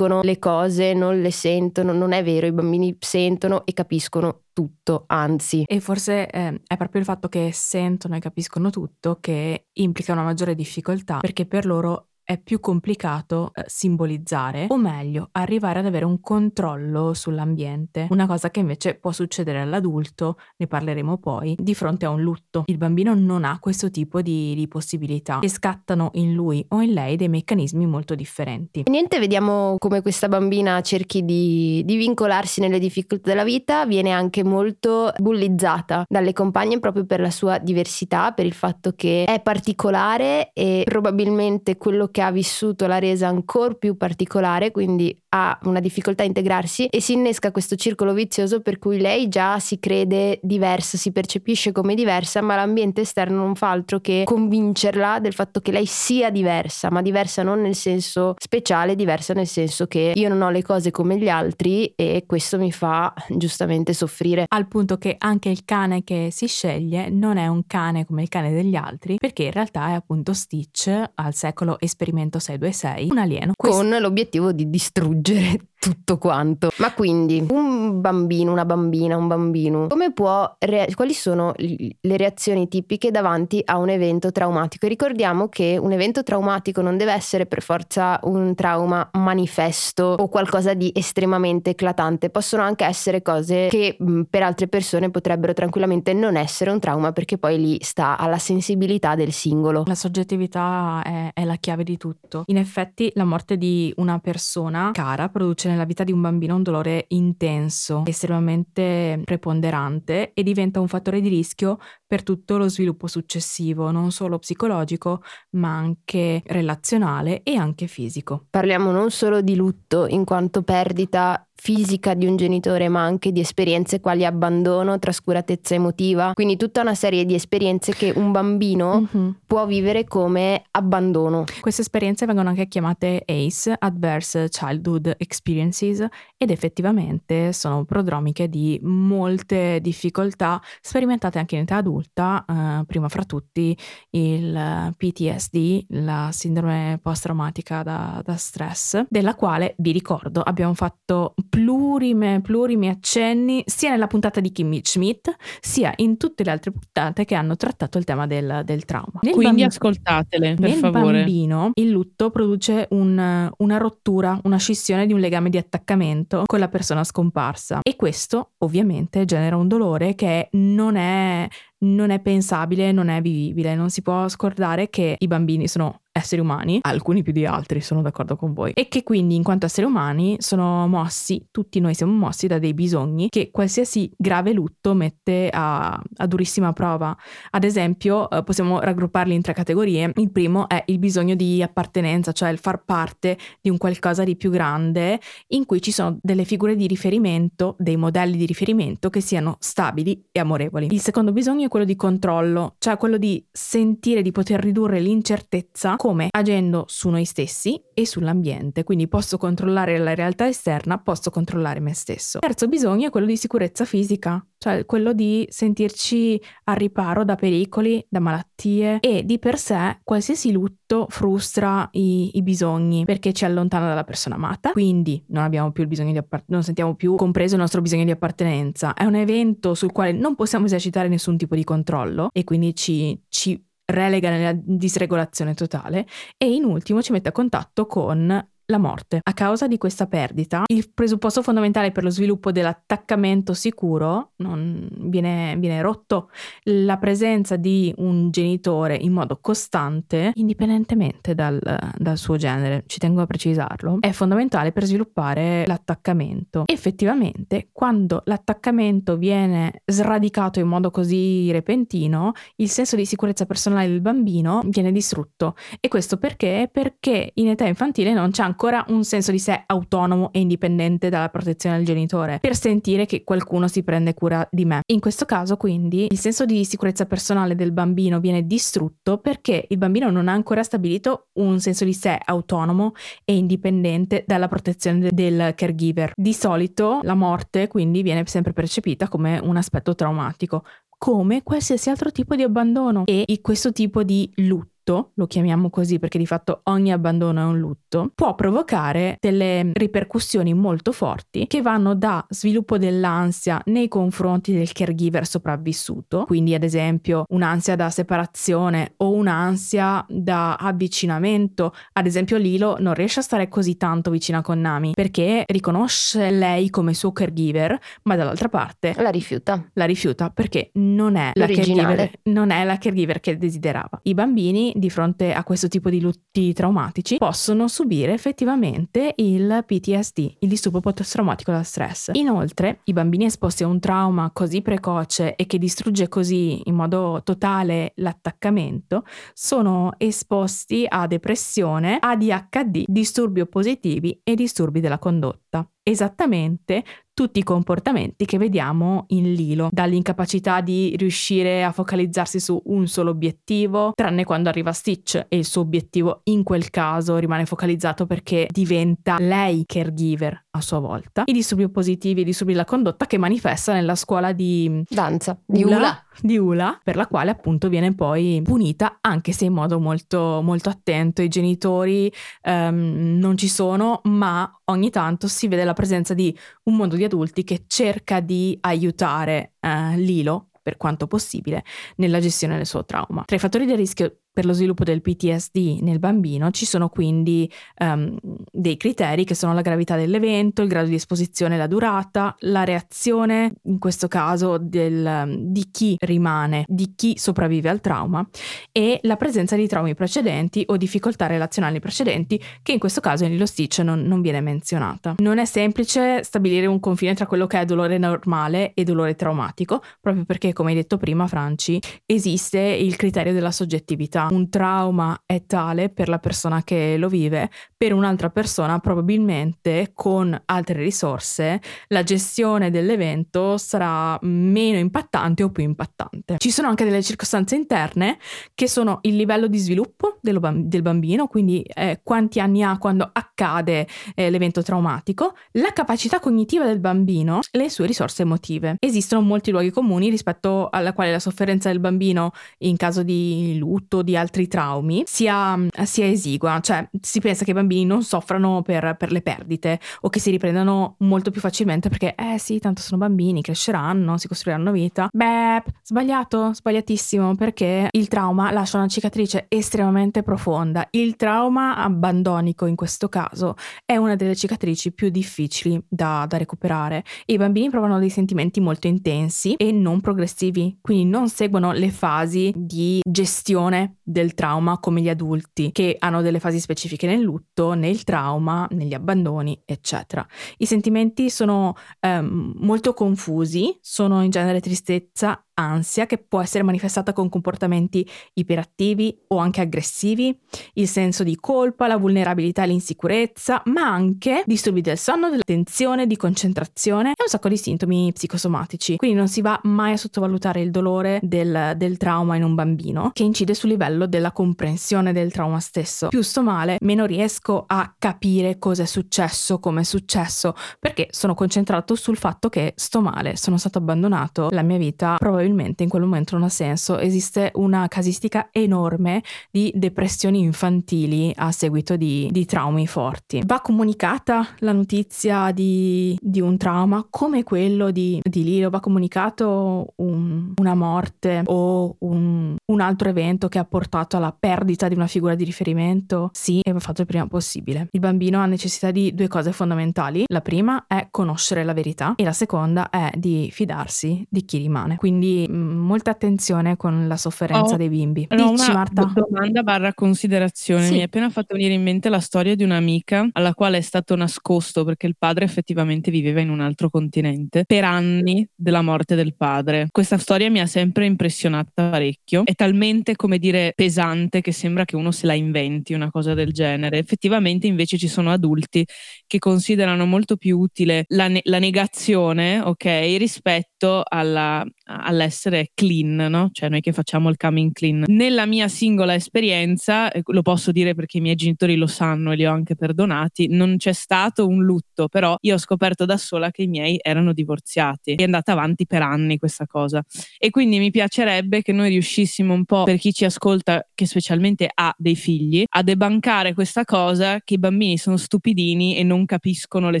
le 0.22 0.38
cose, 0.38 0.92
non 0.94 1.20
le 1.20 1.30
sentono, 1.30 1.92
non 1.92 2.12
è 2.12 2.22
vero, 2.22 2.46
i 2.46 2.52
bambini 2.52 2.96
sentono 2.98 3.64
e 3.64 3.72
capiscono 3.72 4.42
tutto, 4.52 5.04
anzi. 5.06 5.64
E 5.66 5.80
forse 5.80 6.28
eh, 6.28 6.60
è 6.66 6.76
proprio 6.76 7.00
il 7.00 7.06
fatto 7.06 7.28
che 7.28 7.50
sentono 7.52 8.16
e 8.16 8.20
capiscono 8.20 8.70
tutto 8.70 9.18
che 9.20 9.66
implica 9.74 10.12
una 10.12 10.22
maggiore 10.22 10.54
difficoltà 10.54 11.18
perché 11.18 11.46
per 11.46 11.66
loro 11.66 12.09
è 12.30 12.38
più 12.38 12.60
complicato 12.60 13.50
eh, 13.52 13.64
simbolizzare, 13.66 14.66
o 14.68 14.76
meglio, 14.76 15.30
arrivare 15.32 15.80
ad 15.80 15.86
avere 15.86 16.04
un 16.04 16.20
controllo 16.20 17.12
sull'ambiente, 17.12 18.06
una 18.10 18.28
cosa 18.28 18.50
che 18.50 18.60
invece 18.60 18.94
può 18.94 19.10
succedere 19.10 19.60
all'adulto, 19.60 20.36
ne 20.56 20.68
parleremo 20.68 21.18
poi, 21.18 21.56
di 21.58 21.74
fronte 21.74 22.06
a 22.06 22.10
un 22.10 22.20
lutto. 22.20 22.62
Il 22.66 22.76
bambino 22.76 23.14
non 23.16 23.42
ha 23.42 23.58
questo 23.58 23.90
tipo 23.90 24.22
di, 24.22 24.54
di 24.54 24.68
possibilità 24.68 25.40
e 25.40 25.48
scattano 25.48 26.10
in 26.14 26.32
lui 26.32 26.64
o 26.68 26.80
in 26.80 26.92
lei 26.92 27.16
dei 27.16 27.28
meccanismi 27.28 27.84
molto 27.84 28.14
differenti. 28.14 28.84
Niente, 28.88 29.18
vediamo 29.18 29.74
come 29.78 30.00
questa 30.00 30.28
bambina 30.28 30.80
cerchi 30.82 31.24
di, 31.24 31.82
di 31.84 31.96
vincolarsi 31.96 32.60
nelle 32.60 32.78
difficoltà 32.78 33.30
della 33.30 33.42
vita, 33.42 33.86
viene 33.86 34.12
anche 34.12 34.44
molto 34.44 35.12
bullizzata 35.18 36.04
dalle 36.08 36.32
compagne 36.32 36.78
proprio 36.78 37.04
per 37.06 37.18
la 37.18 37.30
sua 37.32 37.58
diversità, 37.58 38.30
per 38.30 38.46
il 38.46 38.52
fatto 38.52 38.92
che 38.94 39.24
è 39.24 39.40
particolare 39.40 40.52
e 40.52 40.82
probabilmente 40.84 41.76
quello 41.76 42.06
che 42.06 42.18
che 42.20 42.26
ha 42.26 42.30
vissuto 42.30 42.86
la 42.86 42.98
resa 42.98 43.28
ancora 43.28 43.72
più 43.72 43.96
particolare, 43.96 44.70
quindi 44.70 45.16
ha 45.30 45.58
una 45.62 45.80
difficoltà 45.80 46.22
a 46.22 46.26
integrarsi 46.26 46.86
e 46.86 47.00
si 47.00 47.14
innesca 47.14 47.50
questo 47.50 47.76
circolo 47.76 48.12
vizioso 48.12 48.60
per 48.60 48.78
cui 48.78 49.00
lei 49.00 49.28
già 49.28 49.58
si 49.58 49.78
crede 49.78 50.38
diversa, 50.42 50.98
si 50.98 51.12
percepisce 51.12 51.72
come 51.72 51.94
diversa, 51.94 52.42
ma 52.42 52.56
l'ambiente 52.56 53.02
esterno 53.02 53.36
non 53.36 53.54
fa 53.54 53.70
altro 53.70 54.00
che 54.00 54.24
convincerla 54.26 55.18
del 55.18 55.32
fatto 55.32 55.60
che 55.60 55.72
lei 55.72 55.86
sia 55.86 56.30
diversa, 56.30 56.90
ma 56.90 57.00
diversa 57.00 57.42
non 57.42 57.62
nel 57.62 57.74
senso 57.74 58.34
speciale, 58.36 58.96
diversa 58.96 59.32
nel 59.32 59.46
senso 59.46 59.86
che 59.86 60.12
io 60.14 60.28
non 60.28 60.42
ho 60.42 60.50
le 60.50 60.62
cose 60.62 60.90
come 60.90 61.16
gli 61.16 61.28
altri 61.28 61.92
e 61.96 62.24
questo 62.26 62.58
mi 62.58 62.72
fa 62.72 63.14
giustamente 63.28 63.94
soffrire. 63.94 64.44
Al 64.46 64.68
punto 64.68 64.98
che 64.98 65.14
anche 65.16 65.48
il 65.48 65.64
cane 65.64 66.04
che 66.04 66.28
si 66.32 66.46
sceglie 66.48 67.08
non 67.08 67.38
è 67.38 67.46
un 67.46 67.66
cane 67.66 68.04
come 68.04 68.22
il 68.22 68.28
cane 68.28 68.52
degli 68.52 68.74
altri, 68.74 69.16
perché 69.16 69.44
in 69.44 69.52
realtà 69.52 69.88
è 69.88 69.92
appunto 69.92 70.34
Stitch 70.34 70.88
al 71.14 71.34
secolo 71.34 71.78
esperimentato 71.78 72.08
esperimento 72.10 72.38
626, 72.38 73.10
un 73.10 73.18
alieno. 73.18 73.52
Con 73.56 73.70
Questo... 73.70 73.98
l'obiettivo 73.98 74.52
di 74.52 74.68
distruggere 74.68 75.69
tutto 75.80 76.18
quanto. 76.18 76.70
Ma 76.76 76.92
quindi 76.92 77.44
un 77.48 78.02
bambino, 78.02 78.52
una 78.52 78.66
bambina, 78.66 79.16
un 79.16 79.26
bambino, 79.26 79.86
come 79.86 80.12
può 80.12 80.54
rea- 80.58 80.84
quali 80.94 81.14
sono 81.14 81.54
le 81.56 82.16
reazioni 82.18 82.68
tipiche 82.68 83.10
davanti 83.10 83.62
a 83.64 83.78
un 83.78 83.88
evento 83.88 84.30
traumatico? 84.30 84.86
Ricordiamo 84.86 85.48
che 85.48 85.78
un 85.80 85.90
evento 85.92 86.22
traumatico 86.22 86.82
non 86.82 86.98
deve 86.98 87.12
essere 87.12 87.46
per 87.46 87.62
forza 87.62 88.20
un 88.24 88.54
trauma 88.54 89.08
manifesto 89.14 90.16
o 90.18 90.28
qualcosa 90.28 90.74
di 90.74 90.92
estremamente 90.94 91.70
eclatante, 91.70 92.28
possono 92.28 92.62
anche 92.62 92.84
essere 92.84 93.22
cose 93.22 93.68
che 93.70 93.96
mh, 93.98 94.22
per 94.28 94.42
altre 94.42 94.68
persone 94.68 95.10
potrebbero 95.10 95.54
tranquillamente 95.54 96.12
non 96.12 96.36
essere 96.36 96.70
un 96.70 96.78
trauma 96.78 97.12
perché 97.12 97.38
poi 97.38 97.58
lì 97.58 97.78
sta 97.80 98.18
alla 98.18 98.38
sensibilità 98.38 99.14
del 99.14 99.32
singolo. 99.32 99.84
La 99.86 99.94
soggettività 99.94 101.02
è, 101.02 101.30
è 101.32 101.44
la 101.44 101.56
chiave 101.56 101.84
di 101.84 101.96
tutto. 101.96 102.42
In 102.46 102.58
effetti 102.58 103.10
la 103.14 103.24
morte 103.24 103.56
di 103.56 103.90
una 103.96 104.18
persona 104.18 104.90
cara 104.92 105.30
produce 105.30 105.68
nella 105.70 105.84
vita 105.84 106.04
di 106.04 106.12
un 106.12 106.20
bambino 106.20 106.56
un 106.56 106.62
dolore 106.62 107.06
intenso, 107.08 108.02
estremamente 108.06 109.22
preponderante 109.24 110.32
e 110.34 110.42
diventa 110.42 110.80
un 110.80 110.88
fattore 110.88 111.20
di 111.20 111.28
rischio 111.28 111.78
per 112.06 112.22
tutto 112.22 112.58
lo 112.58 112.68
sviluppo 112.68 113.06
successivo, 113.06 113.90
non 113.90 114.10
solo 114.10 114.38
psicologico, 114.38 115.22
ma 115.50 115.76
anche 115.76 116.42
relazionale 116.44 117.42
e 117.42 117.56
anche 117.56 117.86
fisico. 117.86 118.46
Parliamo 118.50 118.90
non 118.90 119.10
solo 119.10 119.40
di 119.40 119.54
lutto 119.54 120.06
in 120.06 120.24
quanto 120.24 120.62
perdita 120.62 121.48
fisica 121.60 122.14
di 122.14 122.24
un 122.24 122.36
genitore, 122.36 122.88
ma 122.88 123.02
anche 123.02 123.32
di 123.32 123.40
esperienze 123.40 124.00
quali 124.00 124.24
abbandono, 124.24 124.98
trascuratezza 124.98 125.74
emotiva, 125.74 126.32
quindi 126.32 126.56
tutta 126.56 126.80
una 126.80 126.94
serie 126.94 127.26
di 127.26 127.34
esperienze 127.34 127.92
che 127.92 128.14
un 128.16 128.32
bambino 128.32 129.06
mm-hmm. 129.14 129.30
può 129.46 129.66
vivere 129.66 130.04
come 130.04 130.62
abbandono. 130.70 131.44
Queste 131.60 131.82
esperienze 131.82 132.24
vengono 132.24 132.48
anche 132.48 132.66
chiamate 132.66 133.22
ACE, 133.26 133.76
Adverse 133.78 134.48
Childhood 134.48 135.16
Experiences, 135.18 136.06
ed 136.38 136.50
effettivamente 136.50 137.52
sono 137.52 137.84
prodromiche 137.84 138.48
di 138.48 138.80
molte 138.82 139.80
difficoltà 139.82 140.62
sperimentate 140.80 141.38
anche 141.38 141.56
in 141.56 141.62
età 141.62 141.76
adulta, 141.76 142.42
eh, 142.48 142.84
prima 142.86 143.10
fra 143.10 143.24
tutti 143.24 143.76
il 144.10 144.94
PTSD, 144.96 145.84
la 145.88 146.30
sindrome 146.32 146.98
post-traumatica 147.02 147.82
da, 147.82 148.22
da 148.24 148.36
stress, 148.36 149.02
della 149.10 149.34
quale 149.34 149.74
vi 149.76 149.92
ricordo 149.92 150.40
abbiamo 150.40 150.72
fatto 150.72 151.34
plurime, 151.50 152.40
plurimi 152.40 152.88
accenni 152.88 153.62
sia 153.66 153.90
nella 153.90 154.06
puntata 154.06 154.40
di 154.40 154.50
Kimmy 154.52 154.80
Schmidt 154.82 155.34
sia 155.60 155.92
in 155.96 156.16
tutte 156.16 156.44
le 156.44 156.50
altre 156.52 156.70
puntate 156.70 157.24
che 157.26 157.34
hanno 157.34 157.56
trattato 157.56 157.98
il 157.98 158.04
tema 158.04 158.26
del, 158.26 158.62
del 158.64 158.84
trauma. 158.86 159.18
Nel 159.20 159.34
Quindi 159.34 159.60
bamb- 159.60 159.72
ascoltatele, 159.72 160.54
per 160.54 160.68
nel 160.68 160.78
favore. 160.78 161.24
Bambino 161.24 161.72
il 161.74 161.90
lutto 161.90 162.30
produce 162.30 162.86
un, 162.90 163.50
una 163.56 163.76
rottura, 163.76 164.38
una 164.44 164.56
scissione 164.56 165.06
di 165.06 165.12
un 165.12 165.20
legame 165.20 165.50
di 165.50 165.58
attaccamento 165.58 166.44
con 166.46 166.58
la 166.58 166.68
persona 166.68 167.04
scomparsa 167.04 167.80
e 167.82 167.96
questo 167.96 168.52
ovviamente 168.58 169.24
genera 169.24 169.56
un 169.56 169.68
dolore 169.68 170.14
che 170.14 170.48
non 170.52 170.96
è 170.96 171.48
non 171.82 172.10
è 172.10 172.20
pensabile, 172.20 172.92
non 172.92 173.08
è 173.08 173.20
vivibile. 173.20 173.74
Non 173.74 173.90
si 173.90 174.02
può 174.02 174.28
scordare 174.28 174.90
che 174.90 175.16
i 175.18 175.26
bambini 175.26 175.68
sono 175.68 176.02
esseri 176.20 176.40
umani, 176.40 176.78
alcuni 176.82 177.22
più 177.22 177.32
di 177.32 177.44
altri, 177.44 177.80
sono 177.80 178.02
d'accordo 178.02 178.36
con 178.36 178.52
voi, 178.52 178.72
e 178.72 178.88
che 178.88 179.02
quindi 179.02 179.34
in 179.34 179.42
quanto 179.42 179.66
esseri 179.66 179.86
umani 179.86 180.36
sono 180.38 180.86
mossi, 180.86 181.46
tutti 181.50 181.80
noi 181.80 181.94
siamo 181.94 182.12
mossi 182.12 182.46
da 182.46 182.58
dei 182.58 182.74
bisogni 182.74 183.28
che 183.28 183.50
qualsiasi 183.50 184.10
grave 184.16 184.52
lutto 184.52 184.94
mette 184.94 185.48
a, 185.52 186.00
a 186.16 186.26
durissima 186.26 186.72
prova. 186.72 187.16
Ad 187.50 187.64
esempio, 187.64 188.30
eh, 188.30 188.42
possiamo 188.42 188.80
raggrupparli 188.80 189.34
in 189.34 189.42
tre 189.42 189.52
categorie. 189.52 190.12
Il 190.16 190.30
primo 190.30 190.68
è 190.68 190.82
il 190.86 190.98
bisogno 190.98 191.34
di 191.34 191.62
appartenenza, 191.62 192.32
cioè 192.32 192.50
il 192.50 192.58
far 192.58 192.84
parte 192.84 193.38
di 193.60 193.70
un 193.70 193.78
qualcosa 193.78 194.24
di 194.24 194.36
più 194.36 194.50
grande 194.50 195.20
in 195.48 195.66
cui 195.66 195.80
ci 195.80 195.90
sono 195.90 196.18
delle 196.22 196.44
figure 196.44 196.76
di 196.76 196.86
riferimento, 196.86 197.76
dei 197.78 197.96
modelli 197.96 198.36
di 198.36 198.46
riferimento 198.46 199.10
che 199.10 199.20
siano 199.20 199.56
stabili 199.58 200.22
e 200.30 200.40
amorevoli. 200.40 200.88
Il 200.90 201.00
secondo 201.00 201.32
bisogno 201.32 201.66
è 201.66 201.68
quello 201.68 201.84
di 201.84 201.96
controllo, 201.96 202.74
cioè 202.78 202.96
quello 202.96 203.16
di 203.16 203.44
sentire 203.50 204.22
di 204.22 204.32
poter 204.32 204.60
ridurre 204.60 205.00
l'incertezza 205.00 205.96
come 206.10 206.26
agendo 206.28 206.86
su 206.88 207.08
noi 207.08 207.24
stessi 207.24 207.80
e 207.94 208.04
sull'ambiente, 208.04 208.82
quindi 208.82 209.06
posso 209.06 209.38
controllare 209.38 209.96
la 209.96 210.12
realtà 210.12 210.48
esterna, 210.48 210.98
posso 210.98 211.30
controllare 211.30 211.78
me 211.78 211.94
stesso. 211.94 212.40
Terzo 212.40 212.66
bisogno 212.66 213.06
è 213.06 213.10
quello 213.10 213.26
di 213.26 213.36
sicurezza 213.36 213.84
fisica, 213.84 214.44
cioè 214.58 214.84
quello 214.86 215.12
di 215.12 215.46
sentirci 215.48 216.40
a 216.64 216.72
riparo 216.72 217.24
da 217.24 217.36
pericoli, 217.36 218.04
da 218.08 218.18
malattie 218.18 218.98
e 218.98 219.24
di 219.24 219.38
per 219.38 219.56
sé 219.56 220.00
qualsiasi 220.02 220.50
lutto 220.50 221.06
frustra 221.08 221.88
i, 221.92 222.36
i 222.36 222.42
bisogni 222.42 223.04
perché 223.04 223.32
ci 223.32 223.44
allontana 223.44 223.86
dalla 223.86 224.02
persona 224.02 224.34
amata, 224.34 224.72
quindi 224.72 225.22
non 225.28 225.44
abbiamo 225.44 225.70
più 225.70 225.84
il 225.84 225.88
bisogno 225.88 226.10
di 226.10 226.18
appartenenza, 226.18 226.52
non 226.54 226.64
sentiamo 226.64 226.96
più 226.96 227.14
compreso 227.14 227.54
il 227.54 227.60
nostro 227.60 227.80
bisogno 227.80 228.02
di 228.02 228.10
appartenenza. 228.10 228.94
È 228.94 229.04
un 229.04 229.14
evento 229.14 229.74
sul 229.74 229.92
quale 229.92 230.10
non 230.10 230.34
possiamo 230.34 230.66
esercitare 230.66 231.06
nessun 231.06 231.36
tipo 231.36 231.54
di 231.54 231.62
controllo 231.62 232.30
e 232.32 232.42
quindi 232.42 232.74
ci, 232.74 233.16
ci 233.28 233.62
relega 233.90 234.30
nella 234.30 234.52
disregolazione 234.54 235.54
totale 235.54 236.06
e 236.36 236.52
in 236.52 236.64
ultimo 236.64 237.02
ci 237.02 237.12
mette 237.12 237.28
a 237.28 237.32
contatto 237.32 237.86
con 237.86 238.48
la 238.70 238.78
morte. 238.78 239.20
A 239.22 239.32
causa 239.34 239.66
di 239.68 239.76
questa 239.76 240.06
perdita, 240.06 240.62
il 240.68 240.90
presupposto 240.92 241.42
fondamentale 241.42 241.90
per 241.90 242.04
lo 242.04 242.10
sviluppo 242.10 242.52
dell'attaccamento 242.52 243.52
sicuro 243.52 244.32
non 244.36 244.88
viene, 244.96 245.56
viene 245.58 245.82
rotto. 245.82 246.30
La 246.64 246.96
presenza 246.96 247.56
di 247.56 247.92
un 247.98 248.30
genitore 248.30 248.96
in 248.96 249.12
modo 249.12 249.38
costante, 249.40 250.30
indipendentemente 250.34 251.34
dal, 251.34 251.58
dal 251.96 252.16
suo 252.16 252.36
genere, 252.36 252.84
ci 252.86 252.98
tengo 252.98 253.20
a 253.20 253.26
precisarlo, 253.26 253.98
è 254.00 254.12
fondamentale 254.12 254.72
per 254.72 254.84
sviluppare 254.84 255.64
l'attaccamento. 255.66 256.64
Effettivamente, 256.66 257.68
quando 257.72 258.22
l'attaccamento 258.24 259.16
viene 259.16 259.82
sradicato 259.84 260.60
in 260.60 260.68
modo 260.68 260.90
così 260.90 261.50
repentino, 261.50 262.32
il 262.56 262.68
senso 262.68 262.96
di 262.96 263.04
sicurezza 263.04 263.46
personale 263.46 263.88
del 263.88 264.00
bambino 264.00 264.62
viene 264.66 264.92
distrutto. 264.92 265.56
E 265.80 265.88
questo 265.88 266.16
perché? 266.16 266.68
Perché 266.72 267.32
in 267.34 267.48
età 267.48 267.66
infantile 267.66 268.12
non 268.12 268.30
c'è 268.30 268.42
ancora 268.42 268.59
ancora 268.60 268.84
un 268.88 269.04
senso 269.04 269.30
di 269.30 269.38
sé 269.38 269.62
autonomo 269.64 270.32
e 270.32 270.40
indipendente 270.40 271.08
dalla 271.08 271.30
protezione 271.30 271.76
del 271.76 271.86
genitore, 271.86 272.38
per 272.40 272.54
sentire 272.54 273.06
che 273.06 273.24
qualcuno 273.24 273.68
si 273.68 273.82
prende 273.82 274.12
cura 274.12 274.46
di 274.50 274.66
me. 274.66 274.82
In 274.86 275.00
questo 275.00 275.24
caso, 275.24 275.56
quindi, 275.56 276.08
il 276.10 276.18
senso 276.18 276.44
di 276.44 276.62
sicurezza 276.66 277.06
personale 277.06 277.54
del 277.54 277.72
bambino 277.72 278.20
viene 278.20 278.46
distrutto 278.46 279.16
perché 279.16 279.64
il 279.66 279.78
bambino 279.78 280.10
non 280.10 280.28
ha 280.28 280.32
ancora 280.32 280.62
stabilito 280.62 281.28
un 281.34 281.58
senso 281.58 281.86
di 281.86 281.94
sé 281.94 282.18
autonomo 282.22 282.92
e 283.24 283.34
indipendente 283.34 284.24
dalla 284.26 284.48
protezione 284.48 285.08
del 285.10 285.54
caregiver. 285.54 286.12
Di 286.14 286.34
solito 286.34 287.00
la 287.02 287.14
morte 287.14 287.66
quindi 287.66 288.02
viene 288.02 288.24
sempre 288.26 288.52
percepita 288.52 289.08
come 289.08 289.40
un 289.42 289.56
aspetto 289.56 289.94
traumatico, 289.94 290.64
come 290.98 291.42
qualsiasi 291.42 291.88
altro 291.88 292.12
tipo 292.12 292.36
di 292.36 292.42
abbandono 292.42 293.04
e 293.06 293.38
questo 293.40 293.72
tipo 293.72 294.02
di 294.02 294.30
lutto 294.36 294.79
lutto, 294.80 295.12
lo 295.14 295.26
chiamiamo 295.26 295.70
così 295.70 295.98
perché 295.98 296.18
di 296.18 296.26
fatto 296.26 296.60
ogni 296.64 296.92
abbandono 296.92 297.40
è 297.40 297.44
un 297.44 297.58
lutto, 297.58 298.10
può 298.14 298.34
provocare 298.34 299.16
delle 299.20 299.70
ripercussioni 299.72 300.54
molto 300.54 300.92
forti 300.92 301.46
che 301.46 301.62
vanno 301.62 301.94
da 301.94 302.24
sviluppo 302.28 302.78
dell'ansia 302.78 303.60
nei 303.66 303.88
confronti 303.88 304.52
del 304.52 304.72
caregiver 304.72 305.26
sopravvissuto, 305.26 306.24
quindi 306.24 306.54
ad 306.54 306.64
esempio 306.64 307.24
un'ansia 307.28 307.76
da 307.76 307.90
separazione 307.90 308.94
o 308.98 309.12
un'ansia 309.12 310.04
da 310.08 310.56
avvicinamento. 310.56 311.74
Ad 311.92 312.06
esempio 312.06 312.38
Lilo 312.38 312.76
non 312.78 312.94
riesce 312.94 313.20
a 313.20 313.22
stare 313.22 313.48
così 313.48 313.76
tanto 313.76 314.10
vicina 314.10 314.40
con 314.42 314.60
Nami 314.60 314.92
perché 314.94 315.44
riconosce 315.46 316.30
lei 316.30 316.70
come 316.70 316.94
suo 316.94 317.12
caregiver, 317.12 317.78
ma 318.04 318.16
dall'altra 318.16 318.48
parte 318.48 318.94
la 318.96 319.10
rifiuta. 319.10 319.68
La 319.74 319.84
rifiuta 319.84 320.30
perché 320.30 320.70
non 320.74 321.16
è 321.16 321.32
la 321.34 321.46
caregiver, 321.46 322.10
non 322.24 322.50
è 322.50 322.64
la 322.64 322.78
caregiver 322.78 323.20
che 323.20 323.36
desiderava. 323.36 324.00
I 324.02 324.14
bambini 324.14 324.69
di 324.76 324.90
fronte 324.90 325.32
a 325.32 325.44
questo 325.44 325.68
tipo 325.68 325.90
di 325.90 326.00
lutti 326.00 326.52
traumatici 326.52 327.18
possono 327.18 327.68
subire 327.68 328.12
effettivamente 328.12 329.14
il 329.16 329.64
PTSD, 329.66 330.36
il 330.40 330.48
disturbo 330.48 330.80
post-traumatico 330.80 331.50
da 331.50 331.62
stress. 331.62 332.10
Inoltre, 332.12 332.80
i 332.84 332.92
bambini 332.92 333.24
esposti 333.24 333.62
a 333.62 333.66
un 333.66 333.80
trauma 333.80 334.30
così 334.32 334.62
precoce 334.62 335.34
e 335.36 335.46
che 335.46 335.58
distrugge 335.58 336.08
così 336.08 336.62
in 336.68 336.74
modo 336.74 337.20
totale 337.24 337.92
l'attaccamento 337.96 339.04
sono 339.34 339.92
esposti 339.98 340.86
a 340.88 341.06
depressione, 341.06 341.98
ADHD, 342.00 342.84
disturbi 342.86 343.40
oppositivi 343.40 344.20
e 344.22 344.34
disturbi 344.34 344.80
della 344.80 344.98
condotta 344.98 345.49
esattamente 345.82 346.84
tutti 347.12 347.40
i 347.40 347.42
comportamenti 347.42 348.24
che 348.24 348.38
vediamo 348.38 349.04
in 349.08 349.34
Lilo, 349.34 349.68
dall'incapacità 349.70 350.60
di 350.60 350.94
riuscire 350.96 351.64
a 351.64 351.72
focalizzarsi 351.72 352.40
su 352.40 352.60
un 352.66 352.86
solo 352.86 353.10
obiettivo, 353.10 353.92
tranne 353.94 354.24
quando 354.24 354.48
arriva 354.48 354.72
Stitch 354.72 355.26
e 355.28 355.36
il 355.36 355.44
suo 355.44 355.62
obiettivo 355.62 356.20
in 356.24 356.42
quel 356.42 356.70
caso 356.70 357.16
rimane 357.18 357.44
focalizzato 357.44 358.06
perché 358.06 358.46
diventa 358.50 359.16
lei 359.18 359.64
caregiver 359.66 360.46
a 360.52 360.60
sua 360.60 360.80
volta, 360.80 361.22
i 361.26 361.32
disturbi 361.32 361.62
oppositivi, 361.64 362.22
i 362.22 362.24
disturbi 362.24 362.52
della 362.52 362.64
condotta 362.64 363.06
che 363.06 363.18
manifesta 363.18 363.72
nella 363.72 363.94
scuola 363.94 364.32
di 364.32 364.82
danza 364.88 365.40
di 365.46 365.62
Ula, 365.62 365.76
Ula. 365.76 366.04
di 366.20 366.38
Ula, 366.38 366.80
per 366.82 366.96
la 366.96 367.06
quale 367.06 367.30
appunto 367.30 367.68
viene 367.68 367.94
poi 367.94 368.40
punita 368.42 368.98
anche 369.00 369.32
se 369.32 369.44
in 369.44 369.52
modo 369.52 369.78
molto 369.78 370.40
molto 370.42 370.68
attento. 370.68 371.22
I 371.22 371.28
genitori 371.28 372.12
um, 372.42 373.16
non 373.18 373.36
ci 373.36 373.48
sono, 373.48 374.00
ma 374.04 374.50
ogni 374.64 374.90
tanto 374.90 375.28
si 375.28 375.46
vede 375.46 375.64
la 375.64 375.72
presenza 375.72 376.14
di 376.14 376.36
un 376.64 376.76
mondo 376.76 376.96
di 376.96 377.04
adulti 377.04 377.44
che 377.44 377.64
cerca 377.66 378.20
di 378.20 378.56
aiutare 378.60 379.54
uh, 379.60 379.96
Lilo 379.96 380.48
per 380.62 380.76
quanto 380.76 381.06
possibile 381.06 381.64
nella 381.96 382.20
gestione 382.20 382.56
del 382.56 382.66
suo 382.66 382.84
trauma. 382.84 383.24
Tra 383.24 383.36
i 383.36 383.40
fattori 383.40 383.66
di 383.66 383.74
rischio 383.74 384.20
per 384.32 384.46
lo 384.46 384.52
sviluppo 384.52 384.84
del 384.84 385.00
PTSD 385.00 385.80
nel 385.80 385.98
bambino 385.98 386.50
ci 386.50 386.64
sono 386.64 386.88
quindi 386.88 387.50
um, 387.78 388.16
dei 388.50 388.76
criteri 388.76 389.24
che 389.24 389.34
sono 389.34 389.52
la 389.52 389.60
gravità 389.60 389.96
dell'evento, 389.96 390.62
il 390.62 390.68
grado 390.68 390.88
di 390.88 390.94
esposizione 390.94 391.56
la 391.56 391.66
durata, 391.66 392.34
la 392.40 392.64
reazione, 392.64 393.54
in 393.64 393.78
questo 393.78 394.08
caso 394.08 394.58
del, 394.58 395.46
di 395.48 395.68
chi 395.70 395.96
rimane, 395.98 396.64
di 396.68 396.94
chi 396.94 397.18
sopravvive 397.18 397.68
al 397.68 397.80
trauma 397.80 398.26
e 398.70 399.00
la 399.02 399.16
presenza 399.16 399.56
di 399.56 399.66
traumi 399.66 399.94
precedenti 399.94 400.64
o 400.68 400.76
difficoltà 400.76 401.26
relazionali 401.26 401.80
precedenti 401.80 402.40
che 402.62 402.72
in 402.72 402.78
questo 402.78 403.00
caso 403.00 403.26
nello 403.26 403.46
Stitch 403.46 403.80
non, 403.80 404.02
non 404.02 404.20
viene 404.20 404.40
menzionata. 404.40 405.16
Non 405.18 405.38
è 405.38 405.44
semplice 405.44 406.22
stabilire 406.22 406.66
un 406.66 406.78
confine 406.78 407.14
tra 407.14 407.26
quello 407.26 407.46
che 407.46 407.60
è 407.60 407.64
dolore 407.64 407.98
normale 407.98 408.72
e 408.74 408.84
dolore 408.84 409.16
traumatico, 409.16 409.82
proprio 410.00 410.24
perché 410.24 410.52
come 410.52 410.70
hai 410.70 410.76
detto 410.76 410.98
prima 410.98 411.26
Franci 411.26 411.80
esiste 412.06 412.60
il 412.60 412.96
criterio 412.96 413.32
della 413.32 413.50
soggettività 413.50 414.19
vita 414.20 414.28
un 414.30 414.48
trauma 414.50 415.22
è 415.24 415.44
tale 415.46 415.88
per 415.88 416.08
la 416.08 416.18
persona 416.18 416.62
che 416.62 416.96
lo 416.98 417.08
vive, 417.08 417.50
per 417.76 417.92
un'altra 417.92 418.28
persona 418.28 418.78
probabilmente 418.78 419.92
con 419.94 420.38
altre 420.46 420.82
risorse 420.82 421.60
la 421.88 422.02
gestione 422.02 422.70
dell'evento 422.70 423.56
sarà 423.56 424.18
meno 424.22 424.78
impattante 424.78 425.42
o 425.42 425.50
più 425.50 425.62
impattante. 425.64 426.36
Ci 426.38 426.50
sono 426.50 426.68
anche 426.68 426.84
delle 426.84 427.02
circostanze 427.02 427.54
interne 427.54 428.18
che 428.54 428.68
sono 428.68 428.98
il 429.02 429.16
livello 429.16 429.46
di 429.46 429.58
sviluppo 429.58 430.18
del 430.20 430.40
bambino, 430.82 431.26
quindi 431.26 431.62
eh, 431.62 432.00
quanti 432.02 432.40
anni 432.40 432.62
ha 432.62 432.76
quando 432.78 433.08
accade 433.10 433.86
eh, 434.14 434.30
l'evento 434.30 434.62
traumatico, 434.62 435.34
la 435.52 435.72
capacità 435.72 436.20
cognitiva 436.20 436.64
del 436.64 436.80
bambino, 436.80 437.40
le 437.52 437.70
sue 437.70 437.86
risorse 437.86 438.22
emotive. 438.22 438.76
Esistono 438.78 439.22
molti 439.22 439.50
luoghi 439.50 439.70
comuni 439.70 440.10
rispetto 440.10 440.68
alla 440.70 440.92
quale 440.92 441.12
la 441.12 441.18
sofferenza 441.18 441.68
del 441.70 441.80
bambino 441.80 442.32
in 442.58 442.76
caso 442.76 443.02
di 443.02 443.56
lutto, 443.58 444.02
di 444.02 444.09
altri 444.16 444.48
traumi, 444.48 445.02
sia, 445.06 445.58
sia 445.84 446.06
esigua, 446.06 446.60
cioè 446.60 446.88
si 447.00 447.20
pensa 447.20 447.44
che 447.44 447.50
i 447.50 447.54
bambini 447.54 447.84
non 447.84 448.02
soffrano 448.02 448.62
per, 448.62 448.96
per, 448.98 449.12
le 449.12 449.22
perdite 449.22 449.80
o 450.02 450.08
che 450.08 450.20
si 450.20 450.30
riprendano 450.30 450.96
molto 450.98 451.30
più 451.30 451.40
facilmente 451.40 451.88
perché, 451.88 452.14
eh 452.14 452.38
sì, 452.38 452.58
tanto 452.58 452.80
sono 452.82 452.98
bambini, 452.98 453.42
cresceranno, 453.42 454.18
si 454.18 454.28
costruiranno 454.28 454.72
vita. 454.72 455.08
Beh, 455.12 455.62
sbagliato, 455.82 456.52
sbagliatissimo, 456.52 457.34
perché 457.34 457.88
il 457.90 458.08
trauma 458.08 458.50
lascia 458.50 458.78
una 458.78 458.88
cicatrice 458.88 459.46
estremamente 459.48 460.22
profonda. 460.22 460.86
Il 460.90 461.16
trauma 461.16 461.76
abbandonico 461.76 462.66
in 462.66 462.76
questo 462.76 463.08
caso 463.08 463.54
è 463.84 463.96
una 463.96 464.16
delle 464.16 464.36
cicatrici 464.36 464.92
più 464.92 465.08
difficili 465.10 465.82
da, 465.88 466.26
da 466.28 466.36
recuperare. 466.36 467.04
I 467.26 467.36
bambini 467.36 467.70
provano 467.70 467.98
dei 467.98 468.10
sentimenti 468.10 468.60
molto 468.60 468.86
intensi 468.86 469.54
e 469.54 469.72
non 469.72 470.00
progressivi, 470.00 470.78
quindi 470.80 471.04
non 471.04 471.28
seguono 471.28 471.72
le 471.72 471.90
fasi 471.90 472.52
di 472.56 473.00
gestione 473.08 473.96
del 474.10 474.34
trauma 474.34 474.78
come 474.78 475.00
gli 475.00 475.08
adulti, 475.08 475.70
che 475.72 475.96
hanno 475.98 476.22
delle 476.22 476.40
fasi 476.40 476.58
specifiche 476.60 477.06
nel 477.06 477.20
lutto, 477.20 477.74
nel 477.74 478.04
trauma, 478.04 478.66
negli 478.70 478.94
abbandoni, 478.94 479.60
eccetera. 479.64 480.26
I 480.58 480.66
sentimenti 480.66 481.30
sono 481.30 481.74
ehm, 482.00 482.54
molto 482.56 482.92
confusi, 482.92 483.78
sono 483.80 484.22
in 484.22 484.30
genere 484.30 484.60
tristezza, 484.60 485.44
ansia 485.60 486.06
che 486.06 486.18
può 486.18 486.40
essere 486.40 486.64
manifestata 486.64 487.12
con 487.12 487.28
comportamenti 487.28 488.08
iperattivi 488.34 489.16
o 489.28 489.38
anche 489.38 489.60
aggressivi, 489.60 490.36
il 490.74 490.88
senso 490.88 491.22
di 491.22 491.36
colpa, 491.36 491.86
la 491.86 491.96
vulnerabilità 491.96 492.64
e 492.64 492.66
l'insicurezza, 492.68 493.62
ma 493.66 493.82
anche 493.82 494.42
disturbi 494.46 494.80
del 494.80 494.98
sonno, 494.98 495.30
dell'attenzione, 495.30 496.06
di 496.06 496.16
concentrazione 496.16 497.10
e 497.10 497.22
un 497.22 497.28
sacco 497.28 497.48
di 497.48 497.56
sintomi 497.56 498.12
psicosomatici. 498.12 498.96
Quindi 498.96 499.16
non 499.16 499.28
si 499.28 499.40
va 499.40 499.58
mai 499.64 499.92
a 499.92 499.96
sottovalutare 499.96 500.60
il 500.60 500.70
dolore 500.70 501.20
del, 501.22 501.74
del 501.76 501.96
trauma 501.96 502.36
in 502.36 502.42
un 502.42 502.54
bambino 502.54 503.10
che 503.12 503.22
incide 503.22 503.54
sul 503.54 503.70
livello 503.70 504.06
della 504.06 504.32
comprensione 504.32 505.12
del 505.12 505.30
trauma 505.30 505.60
stesso. 505.60 506.08
Più 506.08 506.22
sto 506.22 506.42
male, 506.42 506.78
meno 506.80 507.04
riesco 507.04 507.64
a 507.66 507.94
capire 507.98 508.58
cosa 508.58 508.82
è 508.82 508.86
successo, 508.86 509.58
come 509.58 509.82
è 509.82 509.84
successo, 509.84 510.54
perché 510.78 511.08
sono 511.10 511.34
concentrato 511.34 511.94
sul 511.94 512.16
fatto 512.16 512.48
che 512.48 512.72
sto 512.76 513.00
male, 513.00 513.36
sono 513.36 513.58
stato 513.58 513.78
abbandonato, 513.78 514.48
la 514.50 514.62
mia 514.62 514.78
vita 514.78 515.16
probabilmente 515.18 515.49
probabilmente 515.50 515.82
in 515.82 515.88
quel 515.88 516.02
momento 516.02 516.36
non 516.36 516.44
ha 516.44 516.48
senso. 516.48 516.98
Esiste 516.98 517.50
una 517.54 517.88
casistica 517.88 518.48
enorme 518.52 519.22
di 519.50 519.72
depressioni 519.74 520.40
infantili 520.40 521.32
a 521.36 521.52
seguito 521.52 521.96
di, 521.96 522.28
di 522.30 522.44
traumi 522.44 522.86
forti. 522.86 523.42
Va 523.44 523.60
comunicata 523.60 524.46
la 524.58 524.72
notizia 524.72 525.50
di, 525.50 526.16
di 526.20 526.40
un 526.40 526.56
trauma 526.56 527.06
come 527.08 527.42
quello 527.42 527.90
di, 527.90 528.20
di 528.22 528.44
Lilo, 528.44 528.70
va 528.70 528.80
comunicato 528.80 529.92
un, 529.96 530.54
una 530.56 530.74
morte 530.74 531.42
o 531.46 531.96
un, 532.00 532.56
un 532.64 532.80
altro 532.80 533.08
evento 533.08 533.48
che 533.48 533.58
ha 533.58 533.64
portato 533.64 534.16
alla 534.16 534.34
perdita 534.36 534.88
di 534.88 534.94
una 534.94 535.06
figura 535.06 535.34
di 535.34 535.44
riferimento? 535.44 536.30
Sì, 536.32 536.60
e 536.62 536.72
va 536.72 536.80
fatto 536.80 537.02
il 537.02 537.06
prima 537.06 537.26
possibile. 537.26 537.88
Il 537.90 538.00
bambino 538.00 538.40
ha 538.40 538.46
necessità 538.46 538.90
di 538.90 539.14
due 539.14 539.28
cose 539.28 539.52
fondamentali. 539.52 540.24
La 540.26 540.40
prima 540.40 540.84
è 540.86 541.08
conoscere 541.10 541.64
la 541.64 541.72
verità 541.72 542.14
e 542.16 542.24
la 542.24 542.32
seconda 542.32 542.90
è 542.90 543.10
di 543.16 543.48
fidarsi 543.50 544.24
di 544.28 544.44
chi 544.44 544.58
rimane. 544.58 544.96
Quindi 544.96 545.29
quindi 545.30 545.48
molta 545.50 546.10
attenzione 546.10 546.76
con 546.76 547.06
la 547.08 547.16
sofferenza 547.16 547.74
Ho 547.74 547.76
dei 547.76 547.88
bimbi. 547.88 548.26
no, 548.30 548.50
Dici 548.50 548.64
una 548.64 548.72
Marta? 548.72 549.04
do- 549.04 549.26
domanda 549.28 549.62
barra 549.62 549.94
considerazione. 549.94 550.86
Sì. 550.86 550.92
Mi 550.94 550.98
è 551.00 551.02
appena 551.04 551.30
fatto 551.30 551.54
venire 551.54 551.74
in 551.74 551.82
mente 551.82 552.08
la 552.08 552.20
storia 552.20 552.54
di 552.54 552.64
un'amica 552.64 553.28
alla 553.32 553.54
quale 553.54 553.78
è 553.78 553.80
stato 553.80 554.14
nascosto 554.16 554.84
perché 554.84 555.06
il 555.06 555.16
padre 555.18 555.44
effettivamente 555.44 556.10
viveva 556.10 556.40
in 556.40 556.50
un 556.50 556.60
altro 556.60 556.90
continente 556.90 557.64
per 557.66 557.84
anni 557.84 558.46
della 558.54 558.82
morte 558.82 559.14
del 559.14 559.34
padre. 559.36 559.88
Questa 559.90 560.18
storia 560.18 560.50
mi 560.50 560.60
ha 560.60 560.66
sempre 560.66 561.06
impressionata 561.06 561.70
parecchio. 561.74 562.42
È 562.44 562.54
talmente, 562.54 563.16
come 563.16 563.38
dire, 563.38 563.72
pesante 563.74 564.40
che 564.40 564.52
sembra 564.52 564.84
che 564.84 564.96
uno 564.96 565.10
se 565.10 565.26
la 565.26 565.34
inventi 565.34 565.92
una 565.94 566.10
cosa 566.10 566.34
del 566.34 566.52
genere. 566.52 566.98
Effettivamente 566.98 567.66
invece 567.66 567.98
ci 567.98 568.08
sono 568.08 568.30
adulti 568.30 568.86
che 569.26 569.38
considerano 569.38 570.06
molto 570.06 570.36
più 570.36 570.58
utile 570.58 571.04
la, 571.08 571.28
ne- 571.28 571.40
la 571.44 571.58
negazione, 571.58 572.60
ok, 572.60 572.84
rispetto 573.18 574.02
alla- 574.06 574.64
all'essere 574.98 575.70
clean, 575.74 576.16
no? 576.30 576.50
Cioè 576.52 576.68
noi 576.68 576.80
che 576.80 576.92
facciamo 576.92 577.28
il 577.28 577.36
coming 577.36 577.72
clean. 577.72 578.04
Nella 578.06 578.46
mia 578.46 578.68
singola 578.68 579.14
esperienza, 579.14 580.10
lo 580.24 580.42
posso 580.42 580.72
dire 580.72 580.94
perché 580.94 581.18
i 581.18 581.20
miei 581.20 581.34
genitori 581.34 581.76
lo 581.76 581.86
sanno 581.86 582.32
e 582.32 582.36
li 582.36 582.46
ho 582.46 582.52
anche 582.52 582.74
perdonati, 582.74 583.48
non 583.48 583.76
c'è 583.76 583.92
stato 583.92 584.46
un 584.46 584.64
lutto, 584.64 585.08
però 585.08 585.36
io 585.40 585.54
ho 585.54 585.58
scoperto 585.58 586.04
da 586.04 586.16
sola 586.16 586.50
che 586.50 586.62
i 586.62 586.66
miei 586.66 586.98
erano 587.00 587.32
divorziati. 587.32 588.14
È 588.14 588.22
andata 588.24 588.52
avanti 588.52 588.86
per 588.86 589.02
anni 589.02 589.38
questa 589.38 589.66
cosa. 589.66 590.02
E 590.38 590.50
quindi 590.50 590.78
mi 590.78 590.90
piacerebbe 590.90 591.62
che 591.62 591.72
noi 591.72 591.90
riuscissimo 591.90 592.52
un 592.52 592.64
po', 592.64 592.84
per 592.84 592.98
chi 592.98 593.12
ci 593.12 593.24
ascolta, 593.24 593.86
che 593.94 594.06
specialmente 594.06 594.68
ha 594.72 594.94
dei 594.96 595.16
figli, 595.16 595.64
a 595.68 595.82
debancare 595.82 596.54
questa 596.54 596.84
cosa 596.84 597.40
che 597.44 597.54
i 597.54 597.58
bambini 597.58 597.98
sono 597.98 598.16
stupidini 598.16 598.96
e 598.96 599.02
non 599.02 599.24
capiscono 599.24 599.90
le 599.90 600.00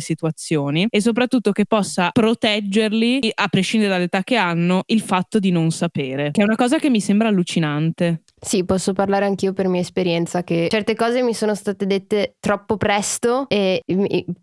situazioni 0.00 0.86
e 0.88 1.00
soprattutto 1.00 1.52
che 1.52 1.66
possa 1.66 2.10
proteggerli, 2.10 3.30
a 3.34 3.48
prescindere 3.48 3.92
dall'età 3.92 4.22
che 4.22 4.36
hanno, 4.36 4.79
il 4.86 5.00
fatto 5.00 5.38
di 5.38 5.50
non 5.50 5.70
sapere, 5.70 6.30
che 6.30 6.40
è 6.40 6.44
una 6.44 6.56
cosa 6.56 6.78
che 6.78 6.90
mi 6.90 7.00
sembra 7.00 7.28
allucinante. 7.28 8.22
Sì, 8.42 8.64
posso 8.64 8.94
parlare 8.94 9.26
anch'io 9.26 9.52
per 9.52 9.68
mia 9.68 9.82
esperienza 9.82 10.42
che 10.42 10.68
certe 10.70 10.94
cose 10.94 11.22
mi 11.22 11.34
sono 11.34 11.54
state 11.54 11.86
dette 11.86 12.36
troppo 12.40 12.78
presto 12.78 13.44
e 13.48 13.82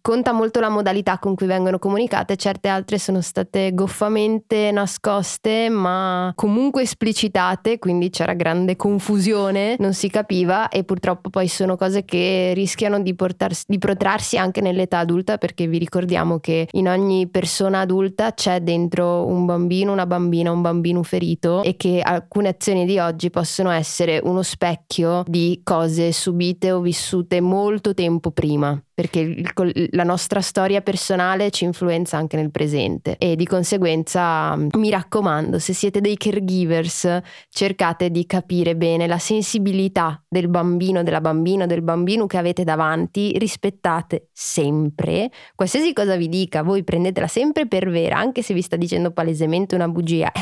conta 0.02 0.34
molto 0.34 0.60
la 0.60 0.70
modalità 0.70 1.18
con 1.18 1.34
cui 1.34 1.48
vengono 1.48 1.80
comunicate, 1.80 2.36
certe 2.36 2.68
altre 2.68 3.00
sono 3.00 3.22
state 3.22 3.74
goffamente 3.74 4.70
nascoste 4.72 5.70
ma 5.70 6.32
comunque 6.36 6.84
esplicitate, 6.84 7.80
quindi 7.80 8.12
c'era 8.12 8.34
grande 8.34 8.76
confusione, 8.76 9.78
non 9.80 9.94
si 9.94 10.10
capiva 10.12 10.68
e 10.68 10.84
purtroppo 10.84 11.32
poi 11.32 11.48
sono 11.48 11.76
cose 11.76 12.06
che 12.06 12.52
rischiano 12.54 13.00
di, 13.02 13.16
portarsi, 13.16 13.64
di 13.68 13.80
protrarsi 13.80 14.38
anche 14.38 14.62
nell'età 14.62 15.00
adulta 15.00 15.40
perché 15.40 15.66
vi 15.66 15.80
ricordiamo 15.80 16.38
che 16.38 16.68
in 16.74 16.88
ogni 16.88 17.28
persona 17.30 17.80
adulta 17.80 18.34
c'è 18.34 18.62
dentro 18.62 19.26
un 19.26 19.46
bambino, 19.46 19.92
una 19.92 20.06
bambina, 20.06 20.52
un 20.52 20.62
bambino 20.62 21.02
ferito 21.02 21.64
e 21.64 21.76
che 21.76 22.00
alcune 22.00 22.50
azioni 22.50 22.86
di 22.86 23.00
oggi 23.00 23.32
possono 23.32 23.72
essere 23.72 23.86
uno 24.24 24.44
specchio 24.44 25.24
di 25.26 25.62
cose 25.64 26.12
subite 26.12 26.72
o 26.72 26.82
vissute 26.82 27.42
molto 27.42 27.94
tempo 27.94 28.32
prima 28.32 28.80
perché 28.98 29.20
il- 29.20 29.90
la 29.92 30.04
nostra 30.04 30.42
storia 30.42 30.82
personale 30.82 31.52
ci 31.52 31.66
influenza 31.66 32.18
anche 32.18 32.36
nel 32.36 32.50
presente 32.50 33.16
e 33.20 33.36
di 33.36 33.46
conseguenza 33.46 34.56
mm, 34.56 34.70
mi 34.74 34.90
raccomando 34.90 35.60
se 35.60 35.74
siete 35.74 36.02
dei 36.02 36.18
caregivers 36.18 37.20
cercate 37.48 38.10
di 38.10 38.26
capire 38.26 38.76
bene 38.76 39.06
la 39.06 39.20
sensibilità 39.20 40.20
del 40.28 40.48
bambino, 40.48 41.04
della 41.04 41.22
bambina, 41.22 41.68
del 41.68 41.84
bambino 41.84 42.26
che 42.26 42.38
avete 42.38 42.64
davanti, 42.64 43.38
rispettate 43.38 44.30
sempre 44.34 45.30
qualsiasi 45.54 45.94
cosa 45.94 46.16
vi 46.16 46.28
dica, 46.28 46.64
voi 46.64 46.84
prendetela 46.84 47.28
sempre 47.28 47.68
per 47.68 47.92
vera, 47.92 48.18
anche 48.18 48.42
se 48.42 48.56
vi 48.56 48.64
sta 48.64 48.78
dicendo 48.78 49.12
palesemente 49.12 49.76
una 49.76 49.88
bugia. 49.88 50.32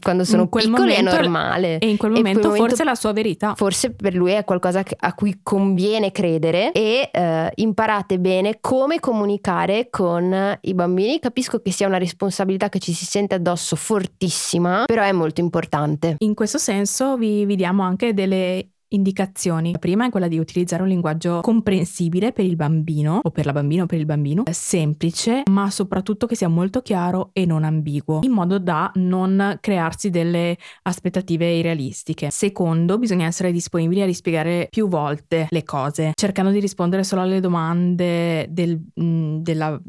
Quando 0.00 0.24
sono 0.24 0.48
piccoli 0.48 0.94
è 0.94 1.02
normale. 1.02 1.78
E 1.78 1.90
in 1.90 1.98
quel 1.98 2.12
momento, 2.12 2.40
quel 2.40 2.50
momento- 2.52 2.68
forse 2.68 2.82
è 2.82 2.86
la 2.86 2.94
sua 2.94 3.12
verità. 3.12 3.54
Forse 3.54 3.90
per 3.90 4.14
lui 4.14 4.32
è 4.32 4.42
qualcosa 4.44 4.82
a 4.96 5.14
cui 5.14 5.40
conviene 5.42 6.10
credere 6.10 6.72
e 6.72 7.10
eh, 7.12 7.52
imparate 7.56 8.18
bene 8.18 8.58
come 8.60 9.00
comunicare 9.00 9.88
con 9.90 10.58
i 10.60 10.74
bambini. 10.74 11.18
Capisco 11.18 11.60
che 11.60 11.70
sia 11.70 11.86
una 11.86 11.98
responsabilità 11.98 12.68
che 12.68 12.78
ci 12.78 12.92
si 12.92 13.04
sente 13.04 13.34
addosso 13.34 13.76
fortissima, 13.76 14.84
però 14.86 15.02
è 15.02 15.12
molto 15.12 15.40
importante. 15.40 16.16
In 16.18 16.34
questo 16.34 16.58
senso 16.58 17.16
vi, 17.16 17.44
vi 17.44 17.56
diamo 17.56 17.82
anche 17.82 18.14
delle 18.14 18.68
indicazioni. 18.94 19.72
La 19.72 19.78
prima 19.78 20.06
è 20.06 20.10
quella 20.10 20.28
di 20.28 20.38
utilizzare 20.38 20.82
un 20.82 20.88
linguaggio 20.88 21.40
comprensibile 21.40 22.32
per 22.32 22.44
il 22.44 22.56
bambino 22.56 23.20
o 23.22 23.30
per 23.30 23.44
la 23.46 23.52
bambina 23.52 23.82
o 23.82 23.86
per 23.86 23.98
il 23.98 24.06
bambino, 24.06 24.44
semplice, 24.50 25.42
ma 25.50 25.70
soprattutto 25.70 26.26
che 26.26 26.36
sia 26.36 26.48
molto 26.48 26.80
chiaro 26.80 27.30
e 27.32 27.44
non 27.44 27.64
ambiguo, 27.64 28.20
in 28.22 28.32
modo 28.32 28.58
da 28.58 28.90
non 28.94 29.58
crearsi 29.60 30.10
delle 30.10 30.56
aspettative 30.82 31.50
irrealistiche. 31.50 32.30
Secondo, 32.30 32.98
bisogna 32.98 33.26
essere 33.26 33.52
disponibili 33.52 34.02
a 34.02 34.06
rispiegare 34.06 34.68
più 34.70 34.88
volte 34.88 35.46
le 35.50 35.62
cose, 35.64 36.12
cercando 36.14 36.50
di 36.50 36.60
rispondere 36.60 37.04
solo 37.04 37.22
alle 37.22 37.40
domande 37.40 38.46
del- 38.50 38.80
mh, 38.94 39.36
della- 39.38 39.80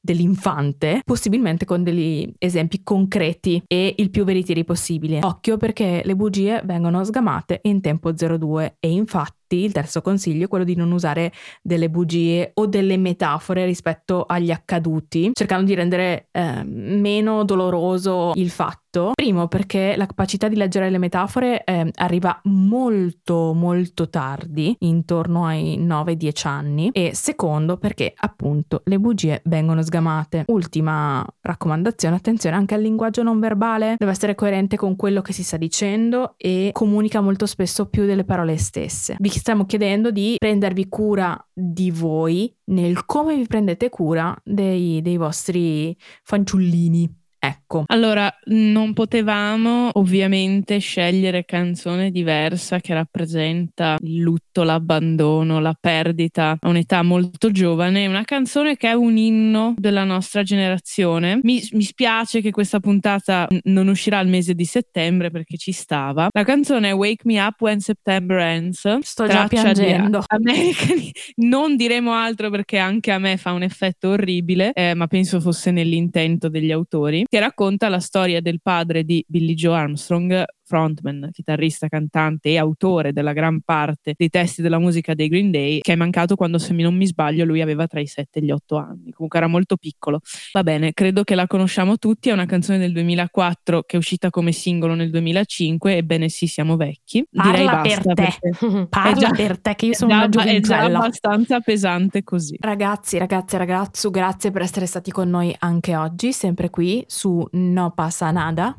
dell'infante, 0.00 1.00
possibilmente 1.04 1.64
con 1.64 1.82
degli 1.82 2.32
esempi 2.38 2.82
concreti 2.82 3.62
e 3.66 3.94
il 3.96 4.10
più 4.10 4.24
veritieri 4.24 4.64
possibile. 4.64 5.20
Occhio 5.22 5.56
perché 5.56 6.02
le 6.04 6.16
bugie 6.16 6.60
vengono 6.64 7.02
sgamate 7.04 7.60
in 7.62 7.80
tempo 7.80 8.12
02 8.26 8.76
e 8.80 8.90
infatti 8.90 9.64
il 9.64 9.72
terzo 9.72 10.02
consiglio 10.02 10.44
è 10.44 10.48
quello 10.48 10.64
di 10.64 10.74
non 10.74 10.90
usare 10.92 11.32
delle 11.62 11.90
bugie 11.90 12.50
o 12.54 12.66
delle 12.66 12.96
metafore 12.96 13.64
rispetto 13.64 14.24
agli 14.24 14.50
accaduti, 14.50 15.30
cercando 15.32 15.66
di 15.66 15.74
rendere 15.74 16.28
eh, 16.32 16.62
meno 16.64 17.44
doloroso 17.44 18.32
il 18.34 18.50
fatto. 18.50 18.83
Primo 19.14 19.48
perché 19.48 19.94
la 19.96 20.06
capacità 20.06 20.48
di 20.48 20.56
leggere 20.56 20.90
le 20.90 20.98
metafore 20.98 21.64
eh, 21.64 21.90
arriva 21.94 22.40
molto 22.44 23.52
molto 23.52 24.08
tardi, 24.08 24.76
intorno 24.80 25.46
ai 25.46 25.78
9-10 25.78 26.46
anni 26.46 26.90
e 26.92 27.14
secondo 27.14 27.76
perché 27.76 28.12
appunto 28.14 28.82
le 28.84 28.98
bugie 28.98 29.40
vengono 29.44 29.82
sgamate. 29.82 30.44
Ultima 30.48 31.26
raccomandazione, 31.40 32.16
attenzione 32.16 32.56
anche 32.56 32.74
al 32.74 32.82
linguaggio 32.82 33.22
non 33.22 33.40
verbale, 33.40 33.96
deve 33.98 34.12
essere 34.12 34.34
coerente 34.34 34.76
con 34.76 34.96
quello 34.96 35.22
che 35.22 35.32
si 35.32 35.42
sta 35.42 35.56
dicendo 35.56 36.34
e 36.36 36.70
comunica 36.72 37.20
molto 37.20 37.46
spesso 37.46 37.86
più 37.86 38.06
delle 38.06 38.24
parole 38.24 38.56
stesse. 38.56 39.16
Vi 39.18 39.28
stiamo 39.28 39.66
chiedendo 39.66 40.10
di 40.10 40.36
prendervi 40.38 40.88
cura 40.88 41.36
di 41.52 41.90
voi 41.90 42.54
nel 42.66 43.04
come 43.04 43.36
vi 43.36 43.46
prendete 43.46 43.88
cura 43.88 44.36
dei, 44.42 45.02
dei 45.02 45.16
vostri 45.16 45.96
fanciullini. 46.22 47.22
Ecco, 47.44 47.84
Allora, 47.88 48.32
non 48.46 48.94
potevamo 48.94 49.90
ovviamente 49.94 50.78
scegliere 50.78 51.44
canzone 51.44 52.10
diversa 52.10 52.80
che 52.80 52.94
rappresenta 52.94 53.96
il 54.00 54.20
lutto, 54.20 54.62
l'abbandono, 54.62 55.60
la 55.60 55.76
perdita 55.78 56.56
a 56.58 56.68
un'età 56.68 57.02
molto 57.02 57.50
giovane. 57.50 58.06
Una 58.06 58.24
canzone 58.24 58.76
che 58.76 58.88
è 58.88 58.92
un 58.92 59.16
inno 59.18 59.74
della 59.76 60.04
nostra 60.04 60.42
generazione. 60.42 61.38
Mi, 61.42 61.60
mi 61.72 61.82
spiace 61.82 62.40
che 62.40 62.50
questa 62.50 62.80
puntata 62.80 63.46
non 63.64 63.88
uscirà 63.88 64.18
al 64.18 64.28
mese 64.28 64.54
di 64.54 64.64
settembre 64.64 65.30
perché 65.30 65.56
ci 65.58 65.72
stava. 65.72 66.28
La 66.32 66.44
canzone 66.44 66.90
è 66.90 66.94
Wake 66.94 67.24
Me 67.24 67.40
Up 67.40 67.60
When 67.60 67.80
September 67.80 68.38
Ends. 68.38 68.98
sto 69.00 69.26
già 69.26 69.46
traccia 69.46 69.72
di 69.72 69.80
piangendo. 69.80 70.22
American 70.28 71.10
non 71.44 71.76
diremo 71.76 72.12
altro 72.12 72.48
perché 72.48 72.78
anche 72.78 73.10
a 73.10 73.18
me 73.18 73.36
fa 73.36 73.52
un 73.52 73.62
effetto 73.62 74.10
orribile, 74.10 74.72
eh, 74.72 74.94
ma 74.94 75.06
penso 75.06 75.40
fosse 75.40 75.70
nell'intento 75.70 76.48
degli 76.48 76.70
autori, 76.70 77.24
che 77.34 77.40
racconta 77.40 77.88
la 77.88 77.98
storia 77.98 78.40
del 78.40 78.60
padre 78.62 79.02
di 79.02 79.24
Billy 79.26 79.54
Joe 79.54 79.76
Armstrong, 79.76 80.44
frontman, 80.64 81.28
chitarrista, 81.32 81.88
cantante 81.88 82.50
e 82.50 82.58
autore 82.58 83.12
della 83.12 83.32
gran 83.32 83.60
parte 83.60 84.14
dei 84.16 84.28
testi 84.28 84.62
della 84.62 84.78
musica 84.78 85.14
dei 85.14 85.28
Green 85.28 85.50
Day, 85.50 85.80
che 85.80 85.92
è 85.92 85.96
mancato 85.96 86.36
quando, 86.36 86.58
se 86.58 86.72
non 86.72 86.94
mi 86.96 87.06
sbaglio, 87.06 87.44
lui 87.44 87.60
aveva 87.60 87.86
tra 87.86 88.00
i 88.00 88.06
7 88.06 88.38
e 88.38 88.42
gli 88.42 88.50
8 88.50 88.76
anni. 88.76 89.12
Comunque 89.12 89.38
era 89.38 89.46
molto 89.48 89.76
piccolo. 89.76 90.20
Va 90.52 90.62
bene, 90.62 90.92
credo 90.92 91.22
che 91.24 91.34
la 91.34 91.46
conosciamo 91.46 91.96
tutti, 91.98 92.28
è 92.28 92.32
una 92.32 92.46
canzone 92.46 92.78
del 92.78 92.92
2004 92.92 93.82
che 93.82 93.96
è 93.96 93.98
uscita 93.98 94.30
come 94.30 94.52
singolo 94.52 94.94
nel 94.94 95.10
2005, 95.10 95.96
ebbene 95.96 96.28
sì, 96.28 96.46
siamo 96.46 96.76
vecchi. 96.76 97.24
Direi 97.30 97.64
Parla 97.66 97.80
per 97.82 98.02
basta 98.02 98.14
te. 98.14 98.38
perché- 98.40 98.86
Parla 98.88 99.12
già- 99.14 99.30
per 99.30 99.60
te 99.60 99.74
che 99.74 99.86
io 99.86 99.92
è 99.92 99.94
sono 99.94 100.28
già- 100.28 100.40
una 100.42 100.50
È 100.50 100.60
già 100.60 100.80
abbastanza 100.84 101.60
pesante 101.60 102.22
così. 102.22 102.56
Ragazzi, 102.60 103.18
ragazze, 103.18 103.58
ragazzu, 103.58 104.10
grazie 104.10 104.50
per 104.50 104.62
essere 104.62 104.86
stati 104.86 105.10
con 105.10 105.28
noi 105.28 105.54
anche 105.58 105.94
oggi, 105.96 106.32
sempre 106.32 106.70
qui 106.70 107.04
su 107.06 107.46
No 107.52 107.92
Pasa 107.94 108.30
Nada. 108.30 108.76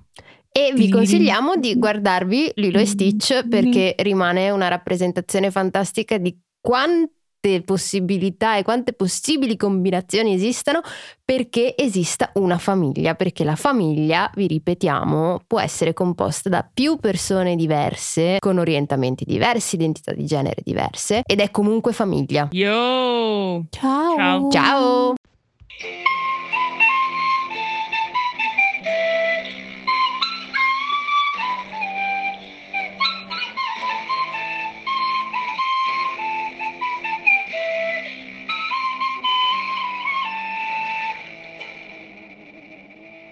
E 0.58 0.72
vi 0.74 0.90
consigliamo 0.90 1.58
di 1.58 1.78
guardarvi 1.78 2.54
Lilo 2.56 2.80
e 2.80 2.86
Stitch 2.86 3.46
perché 3.46 3.94
rimane 4.00 4.52
una 4.52 4.70
rappresentazione 4.70 5.52
fantastica 5.52 6.18
di 6.18 6.34
quante 6.62 7.62
possibilità 7.66 8.56
e 8.56 8.64
quante 8.64 8.94
possibili 8.94 9.58
combinazioni 9.58 10.34
esistano 10.34 10.80
perché 11.26 11.76
esista 11.76 12.32
una 12.36 12.58
famiglia, 12.58 13.16
perché 13.16 13.44
la 13.44 13.58
famiglia, 13.58 14.32
vi 14.36 14.48
ripetiamo, 14.48 15.42
può 15.46 15.60
essere 15.60 15.92
composta 15.92 16.48
da 16.48 16.66
più 16.74 16.96
persone 17.00 17.58
diverse, 17.58 18.38
con 18.40 18.58
orientamenti 18.58 19.26
diversi, 19.26 19.76
identità 19.76 20.14
di 20.14 20.26
genere 20.26 20.62
diverse 20.64 21.22
ed 21.26 21.42
è 21.42 21.52
comunque 21.52 21.92
famiglia. 21.92 22.48
Yo! 22.52 23.66
Ciao. 23.72 24.16
Ciao. 24.16 24.50
Ciao! 24.50 25.14